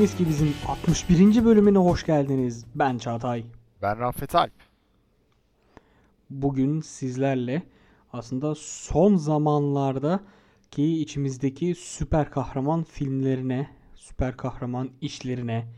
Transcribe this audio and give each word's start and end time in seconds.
Kimiz 0.00 0.16
ki 0.16 0.28
bizim 0.28 0.54
61. 0.68 1.44
bölümüne 1.44 1.78
hoş 1.78 2.06
geldiniz. 2.06 2.64
Ben 2.74 2.98
Çağatay. 2.98 3.44
Ben 3.82 3.98
Rafet 3.98 4.34
Alp. 4.34 4.52
Bugün 6.30 6.80
sizlerle 6.80 7.62
aslında 8.12 8.54
son 8.54 9.16
zamanlarda 9.16 10.20
ki 10.70 11.00
içimizdeki 11.00 11.74
süper 11.74 12.30
kahraman 12.30 12.82
filmlerine, 12.82 13.70
süper 13.94 14.36
kahraman 14.36 14.90
işlerine, 15.00 15.68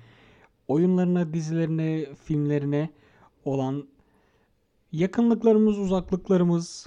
oyunlarına, 0.68 1.34
dizilerine, 1.34 2.14
filmlerine 2.14 2.90
olan 3.44 3.88
yakınlıklarımız, 4.92 5.78
uzaklıklarımız, 5.78 6.86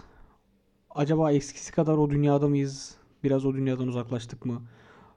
acaba 0.89 1.31
eskisi 1.31 1.71
kadar 1.71 1.97
o 1.97 2.09
dünyada 2.09 2.47
mıyız? 2.47 2.95
Biraz 3.23 3.45
o 3.45 3.53
dünyadan 3.53 3.87
uzaklaştık 3.87 4.45
mı? 4.45 4.61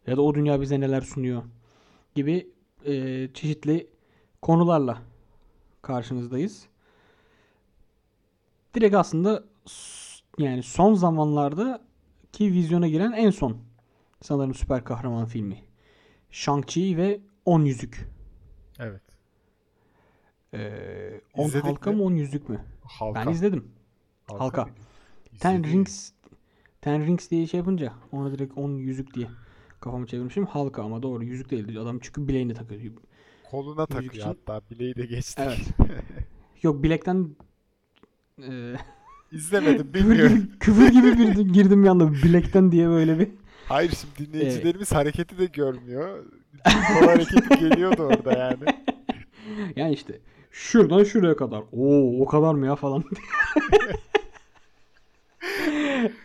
Ya 0.07 0.17
da 0.17 0.23
o 0.23 0.35
dünya 0.35 0.61
bize 0.61 0.81
neler 0.81 1.01
sunuyor? 1.01 1.43
Gibi 2.19 2.51
e, 2.85 2.93
çeşitli 3.35 3.87
konularla 4.43 5.03
karşınızdayız. 5.83 6.67
Direkt 8.75 8.95
aslında 8.95 9.45
yani 10.39 10.63
son 10.63 10.95
zamanlarda 10.95 11.83
ki 12.33 12.53
vizyona 12.53 12.89
giren 12.89 13.13
en 13.13 13.31
son 13.31 13.57
sanırım 14.23 14.55
süper 14.55 14.85
kahraman 14.85 15.27
filmi. 15.27 15.65
Shang-Chi 16.33 16.97
ve 16.97 17.21
On 17.45 17.65
Yüzük. 17.65 18.09
Evet. 18.79 19.03
Ee, 20.55 21.21
on 21.35 21.47
İzledik 21.47 21.67
halka 21.67 21.91
mi? 21.91 21.97
mı 21.97 22.05
on 22.05 22.15
yüzük 22.15 22.49
mü? 22.49 22.65
Halka. 22.85 23.21
Ben 23.21 23.33
izledim. 23.33 23.73
Halka. 24.27 24.65
mıydı? 24.65 24.79
Ten. 25.41 25.65
Rings 25.65 26.13
Ten 26.81 27.07
Rings 27.07 27.31
diye 27.31 27.47
şey 27.47 27.59
yapınca 27.59 27.93
ona 28.13 28.33
direkt 28.33 28.59
10 28.59 28.71
yüzük 28.71 29.15
diye 29.15 29.29
kafamı 29.81 30.07
çevirmişim. 30.07 30.47
Halka 30.47 30.83
ama 30.83 31.03
doğru 31.03 31.25
yüzük 31.25 31.51
değildi. 31.51 31.81
Adam 31.81 31.99
çünkü 32.03 32.29
bileğini 32.29 32.55
takıyor. 32.55 32.81
Koluna 33.51 33.87
takıyor 33.87 34.13
için- 34.15 34.23
hatta. 34.23 34.61
Bileği 34.71 34.95
de 34.97 35.07
geçtik. 35.07 35.39
Evet. 35.39 35.59
Yok 36.63 36.83
bilekten 36.83 37.29
e, 38.43 38.75
İzlemedim 39.33 39.91
bilmiyorum. 39.95 40.51
küfür 40.61 40.89
gibi 40.89 41.19
bir 41.19 41.53
girdim 41.53 41.83
bir 41.85 41.89
anda 41.89 42.13
bilekten 42.13 42.73
diye 42.73 42.89
böyle 42.89 43.19
bir. 43.19 43.29
Hayır 43.69 43.93
şimdi 44.01 44.33
dinleyicilerimiz 44.33 44.93
hareketi 44.93 45.39
de 45.39 45.47
görmüyor. 45.47 46.25
Kol 46.65 47.07
hareketi 47.07 47.61
geliyordu 47.61 48.03
orada 48.03 48.33
yani. 48.39 48.65
Yani 49.77 49.93
işte 49.95 50.19
şuradan 50.51 51.05
şuraya 51.05 51.37
kadar. 51.37 51.61
Oo 51.73 52.23
o 52.23 52.27
kadar 52.27 52.55
mı 52.55 52.67
ya 52.67 52.77
falan. 52.77 53.05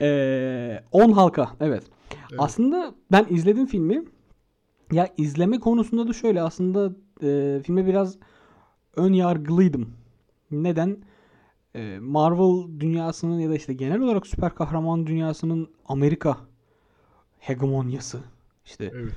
Eee 0.01 0.83
10 0.91 1.11
halka 1.11 1.51
evet. 1.59 1.83
Evet. 2.30 2.39
Aslında 2.39 2.95
ben 3.11 3.25
izledim 3.30 3.66
filmi. 3.66 4.03
Ya 4.92 5.09
izleme 5.17 5.59
konusunda 5.59 6.08
da 6.08 6.14
şöyle 6.14 6.42
aslında 6.42 6.95
e, 7.22 7.59
filme 7.64 7.86
biraz 7.86 8.17
ön 8.95 9.14
yargılıydım. 9.14 9.94
Neden? 10.52 10.97
E, 11.75 12.00
Marvel 12.00 12.80
dünyasının 12.80 13.39
ya 13.39 13.50
da 13.50 13.56
işte 13.56 13.73
genel 13.73 14.02
olarak 14.02 14.28
süper 14.28 14.56
kahraman 14.56 15.08
dünyasının 15.08 15.69
Amerika 15.86 16.38
hegemonyası 17.39 18.19
işte 18.66 18.91
Evet. 18.94 19.14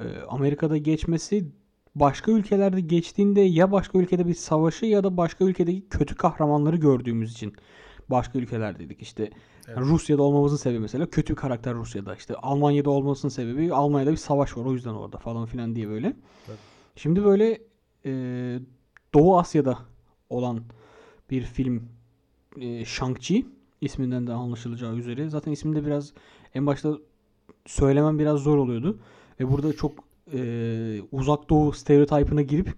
e, 0.00 0.20
Amerika'da 0.28 0.76
geçmesi 0.76 1.46
başka 1.94 2.32
ülkelerde 2.32 2.80
geçtiğinde 2.80 3.40
ya 3.40 3.72
başka 3.72 3.98
ülkede 3.98 4.26
bir 4.26 4.34
savaşı 4.34 4.86
ya 4.86 5.04
da 5.04 5.16
başka 5.16 5.44
ülkedeki 5.44 5.88
kötü 5.88 6.14
kahramanları 6.14 6.76
gördüğümüz 6.76 7.32
için 7.32 7.54
başka 8.10 8.38
ülkelerdeydik. 8.38 9.02
İşte 9.02 9.30
Evet. 9.68 9.78
Rusya'da 9.80 10.22
olmamızın 10.22 10.56
sebebi 10.56 10.78
mesela 10.78 11.06
kötü 11.06 11.34
karakter 11.34 11.74
Rusya'da. 11.74 12.16
İşte 12.16 12.34
Almanya'da 12.34 12.90
olmasının 12.90 13.30
sebebi 13.30 13.74
Almanya'da 13.74 14.10
bir 14.10 14.16
savaş 14.16 14.56
var 14.56 14.64
o 14.64 14.72
yüzden 14.72 14.90
orada 14.90 15.18
falan 15.18 15.46
filan 15.46 15.76
diye 15.76 15.88
böyle. 15.88 16.16
Tabii. 16.46 16.56
Şimdi 16.96 17.24
böyle 17.24 17.58
e, 18.04 18.12
Doğu 19.14 19.38
Asya'da 19.38 19.78
olan 20.30 20.62
bir 21.30 21.42
film 21.42 21.88
e, 22.56 22.82
Shang-Chi 22.84 23.46
isminden 23.80 24.26
de 24.26 24.32
anlaşılacağı 24.32 24.96
üzere. 24.96 25.28
Zaten 25.28 25.52
isminde 25.52 25.86
biraz 25.86 26.12
en 26.54 26.66
başta 26.66 26.98
söylemem 27.66 28.18
biraz 28.18 28.40
zor 28.40 28.56
oluyordu. 28.56 28.98
Ve 29.40 29.50
burada 29.50 29.72
çok 29.72 30.04
e, 30.32 31.00
uzak 31.12 31.50
doğu 31.50 31.72
stereotipine 31.72 32.42
girip 32.42 32.74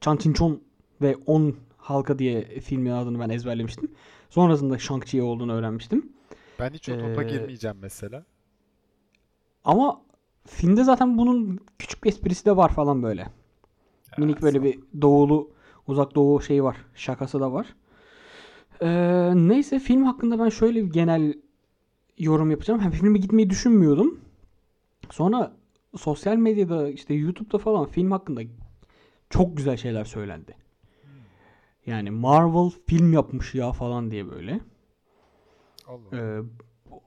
Chon 0.00 0.60
ve 1.02 1.16
On 1.26 1.56
halka 1.76 2.18
diye 2.18 2.60
filmin 2.60 2.90
adını 2.90 3.20
ben 3.20 3.28
ezberlemiştim. 3.28 3.90
Sonrasında 4.34 4.74
Shang-Chi 4.74 5.22
olduğunu 5.22 5.52
öğrenmiştim. 5.52 6.12
Ben 6.60 6.70
hiç 6.70 6.88
o 6.88 6.98
topa 6.98 7.22
Ee, 7.22 7.26
girmeyeceğim 7.26 7.76
mesela. 7.80 8.24
Ama 9.64 10.00
filmde 10.46 10.84
zaten 10.84 11.18
bunun 11.18 11.60
küçük 11.78 12.04
bir 12.04 12.08
esprisi 12.08 12.46
de 12.46 12.56
var 12.56 12.72
falan 12.72 13.02
böyle. 13.02 13.26
Minik 14.18 14.42
böyle 14.42 14.62
bir 14.62 14.78
doğulu 15.02 15.50
uzak 15.86 16.14
doğu 16.14 16.42
şeyi 16.42 16.64
var. 16.64 16.76
Şakası 16.94 17.40
da 17.40 17.52
var. 17.52 17.74
Ee, 18.82 19.32
neyse 19.34 19.78
film 19.78 20.04
hakkında 20.04 20.38
ben 20.38 20.48
şöyle 20.48 20.84
bir 20.84 20.92
genel 20.92 21.34
yorum 22.18 22.50
yapacağım. 22.50 22.80
Hem 22.80 22.90
filme 22.90 23.18
gitmeyi 23.18 23.50
düşünmüyordum. 23.50 24.20
Sonra 25.10 25.56
sosyal 25.96 26.36
medyada 26.36 26.88
işte 26.90 27.14
YouTube'da 27.14 27.58
falan 27.58 27.86
film 27.86 28.10
hakkında 28.10 28.42
çok 29.30 29.56
güzel 29.56 29.76
şeyler 29.76 30.04
söylendi. 30.04 30.63
Yani 31.86 32.10
Marvel 32.10 32.70
film 32.86 33.12
yapmış 33.12 33.54
ya 33.54 33.72
falan 33.72 34.10
diye 34.10 34.30
böyle. 34.30 34.60
Allah. 35.86 36.16
Ee, 36.16 36.40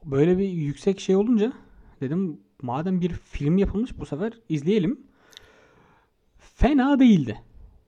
böyle 0.05 0.38
bir 0.38 0.47
yüksek 0.49 0.99
şey 0.99 1.15
olunca 1.15 1.53
dedim 2.01 2.39
madem 2.61 3.01
bir 3.01 3.09
film 3.13 3.57
yapılmış 3.57 3.97
bu 3.99 4.05
sefer 4.05 4.33
izleyelim. 4.49 5.07
Fena 6.38 6.99
değildi. 6.99 7.41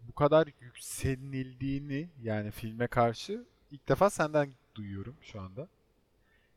Bu 0.08 0.14
kadar 0.14 0.48
yükselildiğini 0.62 2.10
yani 2.22 2.52
filme 2.52 2.88
karşı 2.88 3.46
ilk 3.72 3.90
defa 3.90 4.10
senden 4.10 4.50
duyuyorum 4.76 5.16
şu 5.22 5.42
anda. 5.42 5.68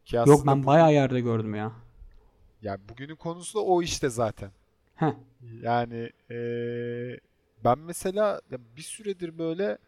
Ki 0.05 0.17
Yok 0.17 0.47
ben 0.47 0.63
bu- 0.63 0.67
bayağı 0.67 0.93
yerde 0.93 1.21
gördüm 1.21 1.55
ya. 1.55 1.73
Ya 2.63 2.79
bugünün 2.89 3.17
konusu 3.17 3.59
da 3.59 3.63
o 3.63 3.83
işte 3.83 4.09
zaten. 4.09 4.51
Heh. 4.95 5.13
Yani 5.61 6.11
eee, 6.31 7.21
ben 7.65 7.79
mesela 7.79 8.41
bir 8.77 8.83
süredir 8.83 9.39
böyle 9.39 9.79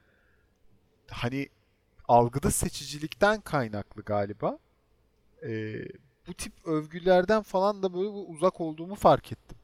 hani 1.11 1.49
algıda 2.09 2.51
seçicilikten 2.51 3.41
kaynaklı 3.41 4.03
galiba 4.03 4.59
eee, 5.43 5.89
bu 6.29 6.35
tip 6.35 6.53
övgülerden 6.67 7.43
falan 7.43 7.83
da 7.83 7.95
böyle 7.95 8.09
uzak 8.09 8.61
olduğumu 8.61 8.95
fark 8.95 9.33
ettim. 9.33 9.59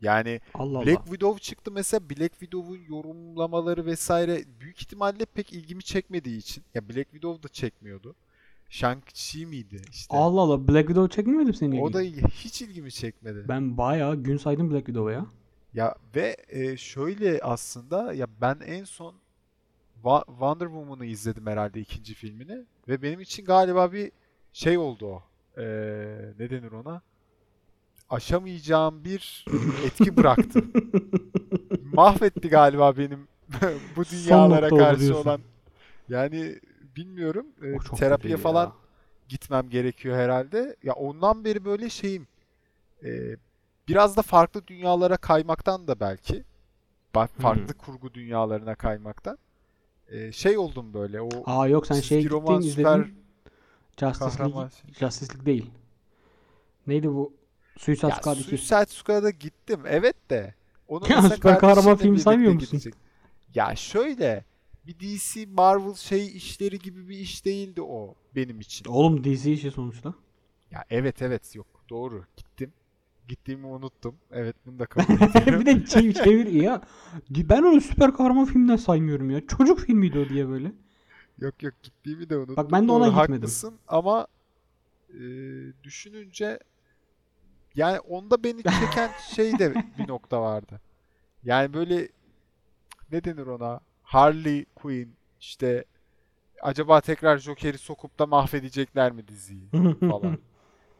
Yani 0.00 0.40
Allah 0.54 0.78
Allah. 0.78 0.86
Black 0.86 1.04
Widow 1.04 1.40
çıktı 1.40 1.70
mesela 1.72 2.10
Black 2.10 2.32
Widow'un 2.40 2.78
yorumlamaları 2.88 3.86
vesaire 3.86 4.44
büyük 4.60 4.82
ihtimalle 4.82 5.24
pek 5.24 5.52
ilgimi 5.52 5.82
çekmediği 5.82 6.38
için 6.38 6.64
ya 6.74 6.88
Black 6.88 7.10
Widow 7.10 7.42
da 7.42 7.48
çekmiyordu. 7.52 8.14
Shang-Chi 8.70 9.46
miydi 9.46 9.82
işte. 9.90 10.16
Allah 10.16 10.40
Allah 10.40 10.68
Black 10.68 10.86
Widow 10.88 11.16
çekmedim 11.16 11.54
senin 11.54 11.80
O 11.80 11.88
ilgini. 11.90 12.22
da 12.22 12.28
hiç 12.28 12.62
ilgimi 12.62 12.92
çekmedi. 12.92 13.44
Ben 13.48 13.76
bayağı 13.78 14.16
gün 14.16 14.36
saydım 14.36 14.70
Black 14.70 14.86
Widow'a 14.86 15.12
ya. 15.12 15.26
Ya 15.74 15.94
ve 16.16 16.36
e, 16.48 16.76
şöyle 16.76 17.40
aslında 17.42 18.14
ya 18.14 18.26
ben 18.40 18.58
en 18.66 18.84
son 18.84 19.14
Wa- 20.02 20.24
Wonder 20.26 20.66
Woman'ı 20.66 21.04
izledim 21.06 21.46
herhalde 21.46 21.80
ikinci 21.80 22.14
filmini 22.14 22.64
ve 22.88 23.02
benim 23.02 23.20
için 23.20 23.44
galiba 23.44 23.92
bir 23.92 24.12
şey 24.52 24.78
oldu 24.78 25.06
o. 25.06 25.22
E, 25.60 25.64
ne 26.38 26.50
denir 26.50 26.72
ona? 26.72 27.02
Aşamayacağım 28.10 29.04
bir 29.04 29.44
etki 29.86 30.16
bıraktı. 30.16 30.64
Mahvetti 31.92 32.48
galiba 32.48 32.96
benim 32.96 33.28
bu 33.96 34.04
dünyalara 34.04 34.68
karşı 34.68 35.16
olan. 35.16 35.40
Yani 36.08 36.60
bilmiyorum. 36.96 37.46
e, 37.62 37.78
terapiye 37.96 38.36
falan 38.36 38.64
ya. 38.66 38.72
gitmem 39.28 39.70
gerekiyor 39.70 40.16
herhalde. 40.16 40.76
Ya 40.82 40.92
ondan 40.92 41.44
beri 41.44 41.64
böyle 41.64 41.90
şeyim. 41.90 42.26
e, 43.04 43.36
biraz 43.88 44.16
da 44.16 44.22
farklı 44.22 44.66
dünyalara 44.66 45.16
kaymaktan 45.16 45.86
da 45.88 46.00
belki. 46.00 46.44
Farklı 47.38 47.74
kurgu 47.74 48.14
dünyalarına 48.14 48.74
kaymaktan. 48.74 49.38
E, 50.12 50.32
şey 50.32 50.58
oldum 50.58 50.94
böyle. 50.94 51.20
O 51.20 51.28
Aa 51.46 51.68
yok 51.68 51.86
sen 51.86 52.00
şey 52.00 52.22
gittin 52.22 52.60
izledin. 52.60 53.14
Justice 54.00 54.38
League. 54.44 54.68
Justice 55.00 55.32
League 55.32 55.46
değil. 55.46 55.70
Neydi 56.86 57.08
bu? 57.08 57.32
Suicide 57.78 58.06
Ya 58.06 58.14
Squad 58.14 58.36
2. 58.36 58.44
Suicide 58.44 58.86
Squad'a 58.86 59.30
gittim. 59.30 59.80
Evet 59.86 60.30
de. 60.30 60.54
Onu 60.88 61.08
Ya, 61.10 61.22
süper 61.30 61.58
kahraman 61.58 61.96
filmi 61.96 62.20
saymıyor 62.20 62.52
musun? 62.52 62.70
gidecek. 62.70 62.94
Ya 63.54 63.76
şöyle 63.76 64.44
bir 64.86 65.00
DC 65.00 65.46
Marvel 65.46 65.94
şey 65.94 66.36
işleri 66.36 66.78
gibi 66.78 67.08
bir 67.08 67.18
iş 67.18 67.44
değildi 67.44 67.82
o 67.82 68.14
benim 68.34 68.60
için. 68.60 68.84
Oğlum 68.88 69.24
DC 69.24 69.52
işi 69.52 69.70
sonuçta. 69.70 70.14
Ya 70.70 70.84
evet 70.90 71.22
evet 71.22 71.56
yok 71.56 71.66
doğru 71.90 72.24
gittim. 72.36 72.72
Gittiğimi 73.32 73.66
unuttum. 73.66 74.14
Evet 74.30 74.56
bunu 74.66 74.78
da 74.78 74.86
kabul 74.86 75.14
ediyorum. 75.14 75.60
bir 75.66 75.66
de 75.66 75.84
çevir, 75.84 76.14
çevir 76.14 76.46
ya. 76.46 76.82
Ben 77.30 77.62
onu 77.62 77.80
süper 77.80 78.14
kahraman 78.14 78.44
filmden 78.44 78.76
saymıyorum 78.76 79.30
ya. 79.30 79.46
Çocuk 79.46 79.80
filmiydi 79.80 80.18
o 80.18 80.28
diye 80.28 80.48
böyle. 80.48 80.72
Yok 81.38 81.62
yok 81.62 81.74
gittiğimi 81.82 82.30
de 82.30 82.36
unuttum. 82.36 82.56
Bak 82.56 82.72
ben 82.72 82.88
de 82.88 82.92
ona 82.92 83.04
Doğru, 83.04 83.10
gitmedim. 83.10 83.34
Haklısın 83.34 83.78
ama 83.88 84.26
e, 85.08 85.20
düşününce 85.82 86.58
yani 87.74 88.00
onda 88.00 88.44
beni 88.44 88.62
çeken 88.62 89.10
şey 89.34 89.58
de 89.58 89.74
bir 89.98 90.08
nokta 90.08 90.42
vardı. 90.42 90.80
Yani 91.44 91.74
böyle 91.74 92.08
ne 93.12 93.24
denir 93.24 93.46
ona? 93.46 93.80
Harley 94.02 94.64
Quinn 94.74 95.14
işte 95.40 95.84
acaba 96.62 97.00
tekrar 97.00 97.38
Joker'i 97.38 97.78
sokup 97.78 98.18
da 98.18 98.26
mahvedecekler 98.26 99.12
mi 99.12 99.28
diziyi 99.28 99.68
falan. 100.00 100.38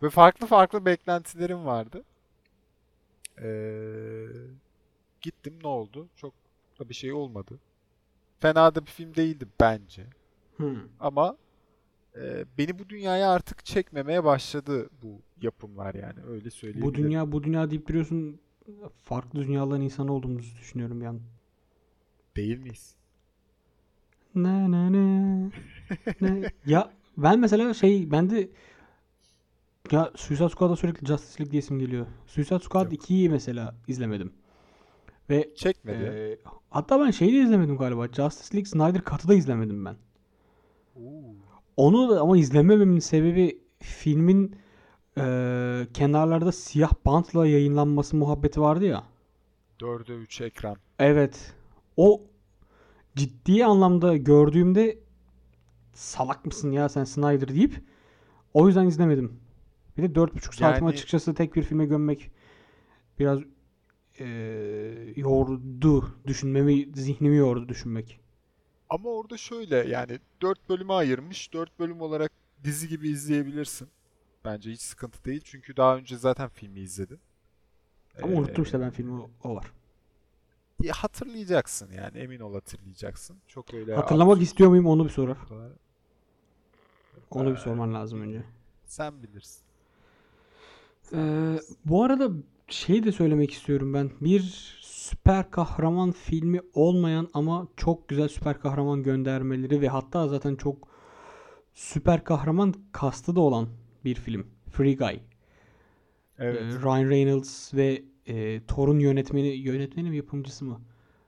Ve 0.02 0.11
farklı 0.11 0.46
farklı 0.46 0.87
beklentilerim 0.87 1.67
vardı. 1.67 2.05
Ee, 3.38 4.26
gittim 5.20 5.55
ne 5.62 5.69
oldu? 5.69 6.08
Çok 6.17 6.34
da 6.81 6.88
bir 6.88 6.94
şey 6.94 7.12
olmadı. 7.12 7.58
Fena 8.40 8.75
da 8.75 8.82
bir 8.87 8.90
film 8.90 9.14
değildi 9.14 9.46
bence. 9.61 10.06
Hmm. 10.56 10.76
Ama 11.00 11.37
e, 12.17 12.44
beni 12.58 12.79
bu 12.79 12.88
dünyaya 12.88 13.31
artık 13.31 13.64
çekmemeye 13.64 14.25
başladı 14.25 14.90
bu 15.02 15.20
yapımlar 15.43 15.94
yani 15.94 16.20
öyle 16.29 16.44
Bu 16.46 16.50
söyleyebilirim. 16.50 16.94
dünya 16.94 17.32
bu 17.32 17.44
dünya 17.44 17.70
deyip 17.70 17.88
duruyorsun. 17.88 18.40
Farklı 19.05 19.40
dünyaların 19.40 19.82
insanı 19.82 20.12
olduğumuzu 20.12 20.56
düşünüyorum 20.56 21.06
an. 21.06 21.20
Değil 22.37 22.58
miyiz? 22.58 22.94
Ne 24.34 24.70
ne 24.70 24.93
ne. 24.93 25.50
ne. 26.20 26.52
Ya 26.67 26.93
ben 27.17 27.38
mesela 27.40 27.75
şey 27.75 28.11
ben 28.11 28.31
de 28.31 28.49
ya 29.93 30.11
Suicide 30.17 30.49
Squad'a 30.49 30.77
sürekli 30.77 31.06
Justice 31.06 31.41
League 31.41 31.53
diyesim 31.53 31.79
geliyor. 31.79 32.06
Suicide 32.27 32.59
Squad 32.59 32.93
Yok. 32.93 33.11
2'yi 33.11 33.29
mesela 33.29 33.75
izlemedim. 33.89 34.33
Ve 35.31 35.50
Çekmedi. 35.55 36.05
e, 36.05 36.39
hatta 36.71 37.00
ben 37.00 37.11
şeyi 37.11 37.33
de 37.33 37.39
izlemedim 37.39 37.77
galiba. 37.77 38.09
Justice 38.09 38.56
League 38.56 38.67
Snyder 38.69 39.05
Cut'ı 39.11 39.29
da 39.29 39.35
izlemedim 39.35 39.85
ben. 39.85 39.97
Oo. 40.97 41.35
Onu 41.77 42.11
da 42.11 42.21
ama 42.21 42.39
izlemememin 42.39 42.99
sebebi 42.99 43.61
filmin 43.81 44.56
e, 45.19 45.23
kenarlarda 45.94 46.53
siyah 46.53 46.93
bantla 47.06 47.47
yayınlanması 47.47 48.17
muhabbeti 48.17 48.61
vardı 48.61 48.85
ya. 48.87 49.05
4'e 49.81 50.15
3 50.15 50.41
ekran. 50.41 50.77
Evet. 50.99 51.55
O 51.97 52.23
ciddi 53.17 53.65
anlamda 53.65 54.17
gördüğümde 54.17 54.99
salak 55.94 56.47
mısın 56.47 56.73
ya 56.73 56.89
sen 56.89 57.05
Snyder 57.05 57.49
deyip 57.49 57.83
o 58.55 58.67
yüzden 58.67 58.87
izlemedim. 58.87 59.42
Bir 59.99 60.03
de 60.03 60.15
4,5 60.15 60.55
saatimi 60.55 60.85
Yani- 60.87 60.94
açıkçası 60.94 61.35
tek 61.35 61.56
bir 61.56 61.62
filme 61.62 61.87
gömmek 61.87 62.31
biraz 63.19 63.39
e, 64.19 64.25
yordu 65.17 66.15
düşünmemi, 66.27 66.89
zihnimi 66.94 67.37
yordu 67.37 67.69
düşünmek. 67.69 68.21
Ama 68.91 69.09
orada 69.11 69.37
şöyle 69.37 69.77
yani 69.77 70.19
4 70.43 70.69
bölüme 70.69 70.93
ayırmış. 70.93 71.53
4 71.53 71.79
bölüm 71.79 72.00
olarak 72.00 72.33
dizi 72.65 72.89
gibi 72.89 73.09
izleyebilirsin. 73.09 73.89
Bence 74.44 74.71
hiç 74.71 74.81
sıkıntı 74.81 75.25
değil. 75.25 75.41
Çünkü 75.44 75.77
daha 75.77 75.97
önce 75.97 76.17
zaten 76.17 76.49
filmi 76.49 76.81
izledin. 76.81 77.19
Ama 78.23 78.33
unuttum 78.39 78.65
işte 78.65 78.79
Ee, 78.79 78.81
ben 78.81 78.91
filmi 78.91 79.23
o, 79.44 79.55
var. 79.55 79.73
ya 80.83 80.94
hatırlayacaksın 80.94 81.93
yani 81.93 82.19
emin 82.19 82.41
ol 82.41 82.55
hatırlayacaksın. 82.55 83.37
Çok 83.49 83.75
öyle 83.75 83.94
Hatırlamak 83.94 84.33
absürt 84.37 84.49
istiyor 84.49 84.71
muyum 84.71 84.87
onu 84.87 85.05
bir 85.05 85.11
noktalar- 85.11 85.73
Onu 87.31 87.50
bir 87.50 87.56
Ee, 87.56 87.61
sorman 87.61 87.94
lazım 87.94 88.21
önce. 88.21 88.43
Sen 88.85 89.23
bilirsin. 89.23 89.62
Ee, 91.14 91.59
bu 91.85 92.05
arada 92.05 92.31
şey 92.69 93.05
de 93.05 93.12
söylemek 93.12 93.50
istiyorum 93.50 93.94
ben. 93.94 94.11
Bir 94.20 94.41
süper 94.81 95.50
kahraman 95.50 96.12
filmi 96.12 96.61
olmayan 96.75 97.29
ama 97.35 97.69
çok 97.76 98.09
güzel 98.09 98.29
süper 98.29 98.61
kahraman 98.61 99.03
göndermeleri 99.03 99.81
ve 99.81 99.88
hatta 99.88 100.29
zaten 100.29 100.56
çok 100.56 100.88
süper 101.75 102.25
kahraman 102.25 102.75
kastı 102.93 103.37
da 103.37 103.41
olan 103.41 103.69
bir 104.05 104.14
film. 104.14 104.47
Free 104.70 104.94
Guy. 104.94 105.20
Evet. 106.38 106.62
Ee, 106.62 106.67
Ryan 106.67 107.11
Reynolds 107.11 107.75
ve 107.75 108.03
e, 108.26 108.61
Thor'un 108.67 108.99
yönetmeni, 108.99 109.49
yönetmeni 109.49 110.11
mi 110.11 110.17
yapımcısı 110.17 110.65
mı? 110.65 110.81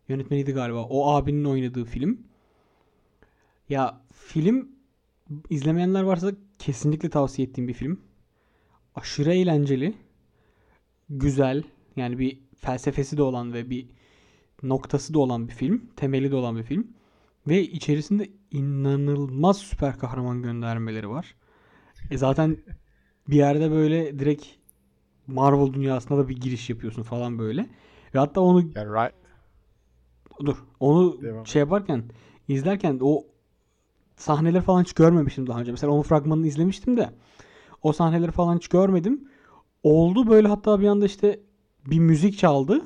Yönetmeniydi 0.09 0.53
galiba. 0.53 0.85
O 0.85 1.11
abinin 1.11 1.45
oynadığı 1.45 1.85
film. 1.85 2.19
Ya 3.69 4.01
film 4.13 4.69
izlemeyenler 5.51 6.03
varsa 6.03 6.33
kesinlikle 6.59 7.11
tavsiye 7.11 7.49
ettiğim 7.49 7.69
bir 7.69 7.75
film. 7.75 8.01
Aşırı 8.95 9.33
eğlenceli. 9.35 9.95
Güzel. 11.11 11.63
Yani 11.97 12.19
bir 12.19 12.39
felsefesi 12.57 13.17
de 13.17 13.23
olan 13.23 13.53
ve 13.53 13.71
bir 13.71 13.87
noktası 14.63 15.15
da 15.15 15.19
olan 15.19 15.49
bir 15.49 15.53
film. 15.55 15.91
Temeli 15.97 16.31
de 16.31 16.37
olan 16.37 16.57
bir 16.57 16.63
film. 16.63 16.89
Ve 17.49 17.63
içerisinde 17.63 18.31
inanılmaz 18.51 19.59
süper 19.59 19.99
kahraman 19.99 20.43
göndermeleri 20.43 21.09
var. 21.09 21.35
E 22.11 22.19
zaten 22.19 22.57
bir 23.29 23.37
yerde 23.37 23.71
böyle 23.71 24.19
direkt 24.19 24.47
Marvel 25.27 25.73
dünyasına 25.75 26.19
da 26.19 26.29
bir 26.29 26.37
giriş 26.37 26.71
yapıyorsun 26.71 27.03
falan 27.03 27.39
böyle. 27.39 27.67
Ve 28.15 28.19
hatta 28.19 28.41
onu 28.41 28.61
Yani 28.61 28.89
Ry- 28.89 29.13
dur 30.47 30.57
onu 30.81 31.23
Devam. 31.23 31.47
şey 31.47 31.61
yaparken 31.61 32.05
izlerken 32.49 32.99
o 33.03 33.27
sahneleri 34.17 34.63
falan 34.63 34.83
hiç 34.83 34.93
görmemiştim 34.93 35.47
daha 35.47 35.61
önce. 35.61 35.71
Mesela 35.71 35.93
onun 35.93 36.03
fragmanını 36.03 36.47
izlemiştim 36.47 36.97
de 36.97 37.11
o 37.85 37.93
sahneleri 37.93 38.33
falan 38.33 38.57
hiç 38.57 38.69
görmedim. 38.69 39.29
Oldu 39.83 40.29
böyle 40.31 40.49
hatta 40.49 40.81
bir 40.81 40.89
anda 40.89 41.07
işte 41.07 41.41
bir 41.87 41.99
müzik 42.01 42.39
çaldı. 42.39 42.83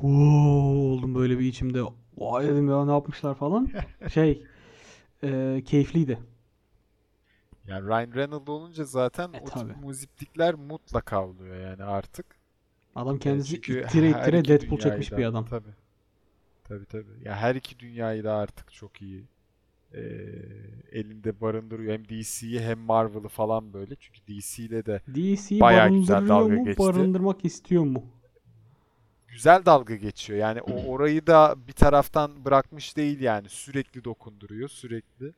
Huu 0.00 0.92
oldum 0.92 1.14
böyle 1.14 1.38
bir 1.38 1.44
içimde. 1.46 1.82
Vay 2.18 2.48
dedim 2.48 2.68
ya 2.68 2.84
ne 2.84 2.92
yapmışlar 2.92 3.34
falan. 3.34 3.68
Şey 4.12 4.46
e, 5.24 5.62
keyifliydi. 5.66 6.18
Yani 7.66 7.88
Ryan 7.88 8.12
Reynolds 8.14 8.48
olunca 8.48 8.84
zaten 8.84 9.32
E, 9.32 9.40
o 9.40 9.44
tabii. 9.44 9.72
tip 9.72 9.82
muziplikler 9.84 10.54
mutlaka 10.54 11.26
oluyor 11.26 11.56
yani 11.56 11.84
artık. 11.84 12.26
Adam 12.94 13.16
E, 13.16 13.18
kendisi 13.18 13.62
çünkü 13.62 13.80
ittire 13.80 14.10
her 14.10 14.20
ittire 14.20 14.38
iki 14.40 14.48
Deadpool 14.48 14.78
çekmiş 14.78 15.10
da- 15.12 15.16
bir 15.16 15.24
adam. 15.24 15.46
Tabii. 15.46 15.74
Tabii 16.64 16.86
tabii. 16.86 17.24
Ya 17.24 17.36
her 17.36 17.54
iki 17.54 17.78
dünyayı 17.78 18.24
da 18.24 18.34
artık 18.34 18.72
çok 18.72 19.02
iyi 19.02 19.24
e, 19.94 20.02
elinde 20.92 21.40
barındırıyor. 21.40 21.92
Hem 21.92 22.04
DC'yi 22.04 22.60
hem 22.60 22.78
Marvel'ı 22.78 23.28
falan 23.28 23.72
böyle. 23.72 23.94
Çünkü 24.00 24.20
DC 24.28 24.62
ile 24.62 24.86
de 24.86 25.00
DC 25.14 25.60
Bayağı 25.60 25.90
güzel 25.90 26.28
dalga 26.28 26.54
mu, 26.54 26.64
geçti. 26.64 26.82
barındırmak 26.82 27.44
istiyor 27.44 27.84
mu? 27.84 28.04
güzel 29.32 29.64
dalga 29.64 29.94
geçiyor. 29.94 30.38
Yani 30.38 30.60
o 30.62 30.84
orayı 30.92 31.26
da 31.26 31.54
bir 31.68 31.72
taraftan 31.72 32.44
bırakmış 32.44 32.96
değil 32.96 33.20
yani. 33.20 33.48
Sürekli 33.48 34.04
dokunduruyor. 34.04 34.68
Sürekli 34.68 35.32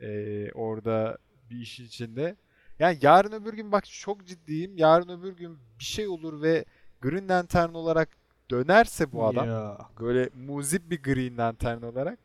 e, 0.00 0.50
orada 0.52 1.18
bir 1.50 1.56
işin 1.56 1.84
içinde. 1.84 2.36
Yani 2.78 2.98
yarın 3.02 3.32
öbür 3.32 3.54
gün 3.54 3.72
bak 3.72 3.84
çok 3.86 4.26
ciddiyim. 4.26 4.76
Yarın 4.76 5.20
öbür 5.20 5.36
gün 5.36 5.58
bir 5.78 5.84
şey 5.84 6.08
olur 6.08 6.42
ve 6.42 6.64
Green 7.00 7.28
Lantern 7.28 7.74
olarak 7.74 8.08
dönerse 8.50 9.12
bu 9.12 9.26
adam 9.26 9.48
Ya, 9.48 9.78
böyle 10.00 10.30
muzip 10.46 10.90
bir 10.90 11.02
Green 11.02 11.38
Lantern 11.38 11.82
olarak 11.82 12.18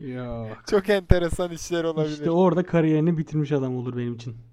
ya. 0.00 0.56
çok 0.70 0.88
enteresan 0.88 1.50
işler 1.50 1.84
olabilir. 1.84 2.12
İşte 2.12 2.30
orada 2.30 2.66
kariyerini 2.66 3.18
bitirmiş 3.18 3.52
adam 3.52 3.76
olur 3.76 3.96
benim 3.96 4.14
için. 4.14 4.36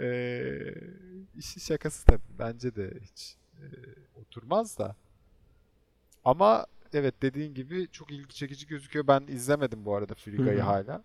Ee, 0.00 0.74
işin 1.36 1.60
şakası 1.60 2.06
tabii. 2.06 2.22
Bence 2.38 2.76
de 2.76 2.94
hiç 3.02 3.36
e, 3.58 3.66
oturmaz 4.20 4.78
da. 4.78 4.96
Ama 6.24 6.66
evet 6.92 7.14
dediğin 7.22 7.54
gibi 7.54 7.88
çok 7.92 8.10
ilgi 8.10 8.34
çekici 8.34 8.66
gözüküyor. 8.66 9.06
Ben 9.06 9.26
izlemedim 9.28 9.84
bu 9.84 9.96
arada 9.96 10.14
hı. 10.60 10.66
hala. 10.66 11.04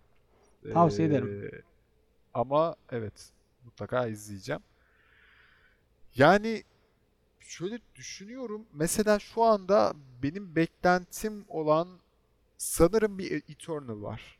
Tavsiye 0.73 1.07
Ee, 1.07 1.11
ederim. 1.11 1.51
Ama 2.33 2.75
evet 2.91 3.29
mutlaka 3.65 4.07
izleyeceğim. 4.07 4.61
Yani 6.15 6.63
şöyle 7.49 7.79
düşünüyorum. 7.95 8.65
Mesela 8.73 9.19
şu 9.19 9.43
anda 9.43 9.93
benim 10.23 10.55
beklentim 10.55 11.45
olan 11.47 11.87
sanırım 12.57 13.17
bir 13.17 13.31
Eternal 13.31 14.01
var. 14.01 14.37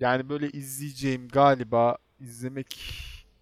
Yani 0.00 0.28
böyle 0.28 0.50
izleyeceğim 0.50 1.28
galiba 1.28 1.98
izlemek 2.20 2.78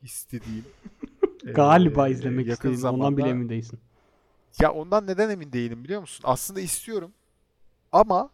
istediğim 0.02 0.64
Galiba 1.54 2.08
ee, 2.08 2.12
izlemek 2.12 2.46
yakın 2.46 2.72
istediğin 2.72 2.94
ondan 2.94 3.16
bile 3.16 3.22
zamanda- 3.22 3.30
emin 3.30 3.48
değilsin. 3.48 3.78
Ya 4.60 4.72
ondan 4.72 5.06
neden 5.06 5.30
emin 5.30 5.52
değilim 5.52 5.84
biliyor 5.84 6.00
musun? 6.00 6.24
Aslında 6.28 6.60
istiyorum 6.60 7.12
ama 7.92 8.30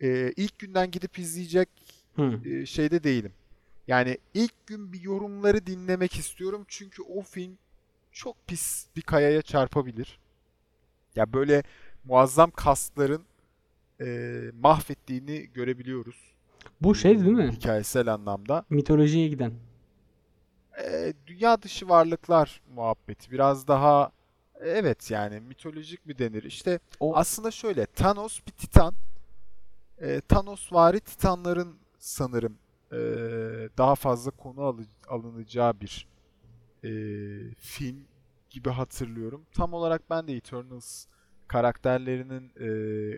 e, 0.00 0.32
ilk 0.36 0.58
günden 0.58 0.90
gidip 0.90 1.18
izleyecek 1.18 1.68
Hı. 2.16 2.40
e, 2.44 2.66
şeyde 2.66 3.04
değilim. 3.04 3.32
Yani 3.88 4.18
ilk 4.34 4.66
gün 4.66 4.92
bir 4.92 5.00
yorumları 5.00 5.66
dinlemek 5.66 6.16
istiyorum 6.16 6.64
çünkü 6.68 7.02
o 7.02 7.22
film 7.22 7.58
çok 8.16 8.46
pis 8.46 8.86
bir 8.96 9.02
kayaya 9.02 9.42
çarpabilir. 9.42 10.18
Ya 11.16 11.32
böyle 11.32 11.62
muazzam 12.04 12.50
kasların 12.50 13.24
e, 14.00 14.06
mahvettiğini 14.60 15.46
görebiliyoruz. 15.54 16.34
Bu 16.80 16.94
şey 16.94 17.20
değil 17.20 17.32
mi? 17.32 17.52
Hikayesel 17.52 18.14
anlamda. 18.14 18.64
Mitolojiye 18.70 19.28
giden. 19.28 19.52
E, 20.84 21.12
dünya 21.26 21.62
dışı 21.62 21.88
varlıklar 21.88 22.60
muhabbeti 22.74 23.30
biraz 23.30 23.68
daha 23.68 24.10
evet 24.60 25.10
yani 25.10 25.40
mitolojik 25.40 26.06
mi 26.06 26.18
denir? 26.18 26.42
İşte 26.42 26.78
O 27.00 27.16
aslında 27.16 27.50
şöyle 27.50 27.86
Thanos 27.86 28.40
bir 28.46 28.52
titan. 28.52 28.94
E, 30.00 30.20
Thanos 30.20 30.72
vari 30.72 31.00
titanların 31.00 31.76
sanırım 31.98 32.58
e, 32.92 32.96
daha 33.78 33.94
fazla 33.94 34.30
konu 34.30 34.60
alı- 34.62 34.86
alınacağı 35.08 35.80
bir 35.80 36.06
e, 36.86 36.90
film 37.54 38.04
gibi 38.50 38.70
hatırlıyorum. 38.70 39.46
Tam 39.52 39.72
olarak 39.72 40.10
ben 40.10 40.28
de 40.28 40.36
Eternals 40.36 41.06
karakterlerinin 41.48 42.52
e, 42.60 42.68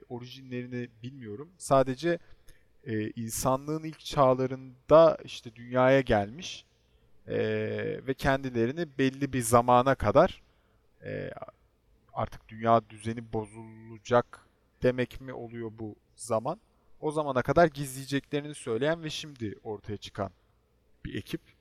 orijinlerini 0.09 0.89
bilmiyorum. 1.03 1.51
Sadece 1.59 2.19
e, 2.85 3.11
insanlığın 3.11 3.85
ilk 3.85 4.01
çağlarında 4.01 5.19
işte 5.25 5.55
dünyaya 5.55 6.01
gelmiş 6.01 6.65
e, 7.27 7.39
ve 8.07 8.15
kendilerini 8.15 8.99
belli 8.99 9.33
bir 9.33 9.41
zamana 9.41 9.95
kadar 9.95 10.43
e, 11.05 11.31
artık 12.13 12.49
dünya 12.49 12.91
düzeni 12.91 13.33
bozulacak 13.33 14.47
demek 14.83 15.21
mi 15.21 15.33
oluyor 15.33 15.71
bu 15.79 15.97
zaman? 16.17 16.61
O 17.01 17.11
zamana 17.11 17.43
kadar 17.43 17.67
gizleyeceklerini 17.67 18.55
söyleyen 18.55 19.03
ve 19.03 19.11
şimdi 19.11 19.55
ortaya 19.63 19.97
çıkan 19.97 20.31
bir 21.05 21.15
ekip. 21.15 21.58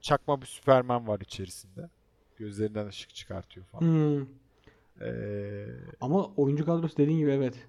Çakma 0.00 0.40
bir 0.40 0.46
Süperman 0.46 1.08
var 1.08 1.20
içerisinde. 1.20 1.90
Gözlerinden 2.36 2.86
ışık 2.86 3.14
çıkartıyor 3.14 3.66
falan. 3.66 3.82
Hmm. 3.82 4.26
Ee, 5.00 5.66
Ama 6.00 6.24
oyuncu 6.36 6.66
kadrosu 6.66 6.96
dediğin 6.96 7.18
gibi 7.18 7.30
evet. 7.30 7.66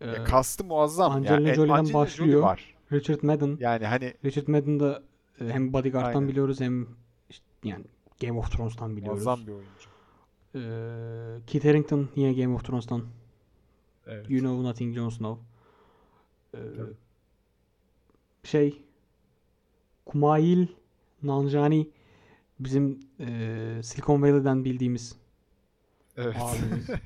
Ee, 0.00 0.06
ya 0.06 0.24
kastı 0.24 0.64
muazzam. 0.64 1.12
Angelina 1.12 1.34
yani, 1.48 1.54
Jolie'den 1.54 1.74
Angelina 1.74 1.84
Jolie 1.84 1.94
başlıyor. 1.94 2.42
var. 2.42 2.74
Richard 2.92 3.22
Madden. 3.22 3.56
Yani 3.60 3.86
hani 3.86 4.14
Richard 4.24 4.48
Madden'da 4.48 5.02
e, 5.40 5.44
hem 5.48 5.72
Bodyguard'tan 5.72 6.14
Aynen. 6.14 6.28
biliyoruz 6.28 6.60
hem 6.60 6.88
işte 7.30 7.44
yani 7.64 7.84
Game 8.20 8.38
of 8.38 8.52
Thrones'tan 8.52 8.96
biliyoruz. 8.96 9.24
muazzam 9.26 9.46
bir 9.46 9.52
oyuncu. 9.52 9.88
Ee, 10.54 11.40
Kit 11.46 11.64
Harington 11.64 12.08
yine 12.16 12.32
Game 12.42 12.54
of 12.54 12.64
Thrones'tan. 12.64 13.04
Evet. 14.06 14.30
You 14.30 14.40
know 14.40 14.68
nothing 14.68 14.94
Jon 14.94 15.08
Snow. 15.08 15.44
Ee, 16.54 16.58
şey 18.44 18.82
Kumail 20.06 20.66
Nanjiani 21.26 21.90
bizim 22.60 23.00
e, 23.20 23.80
Silicon 23.82 24.22
Valley'den 24.22 24.64
bildiğimiz 24.64 25.16
Evet. 26.16 26.36
abimiz. 26.40 26.86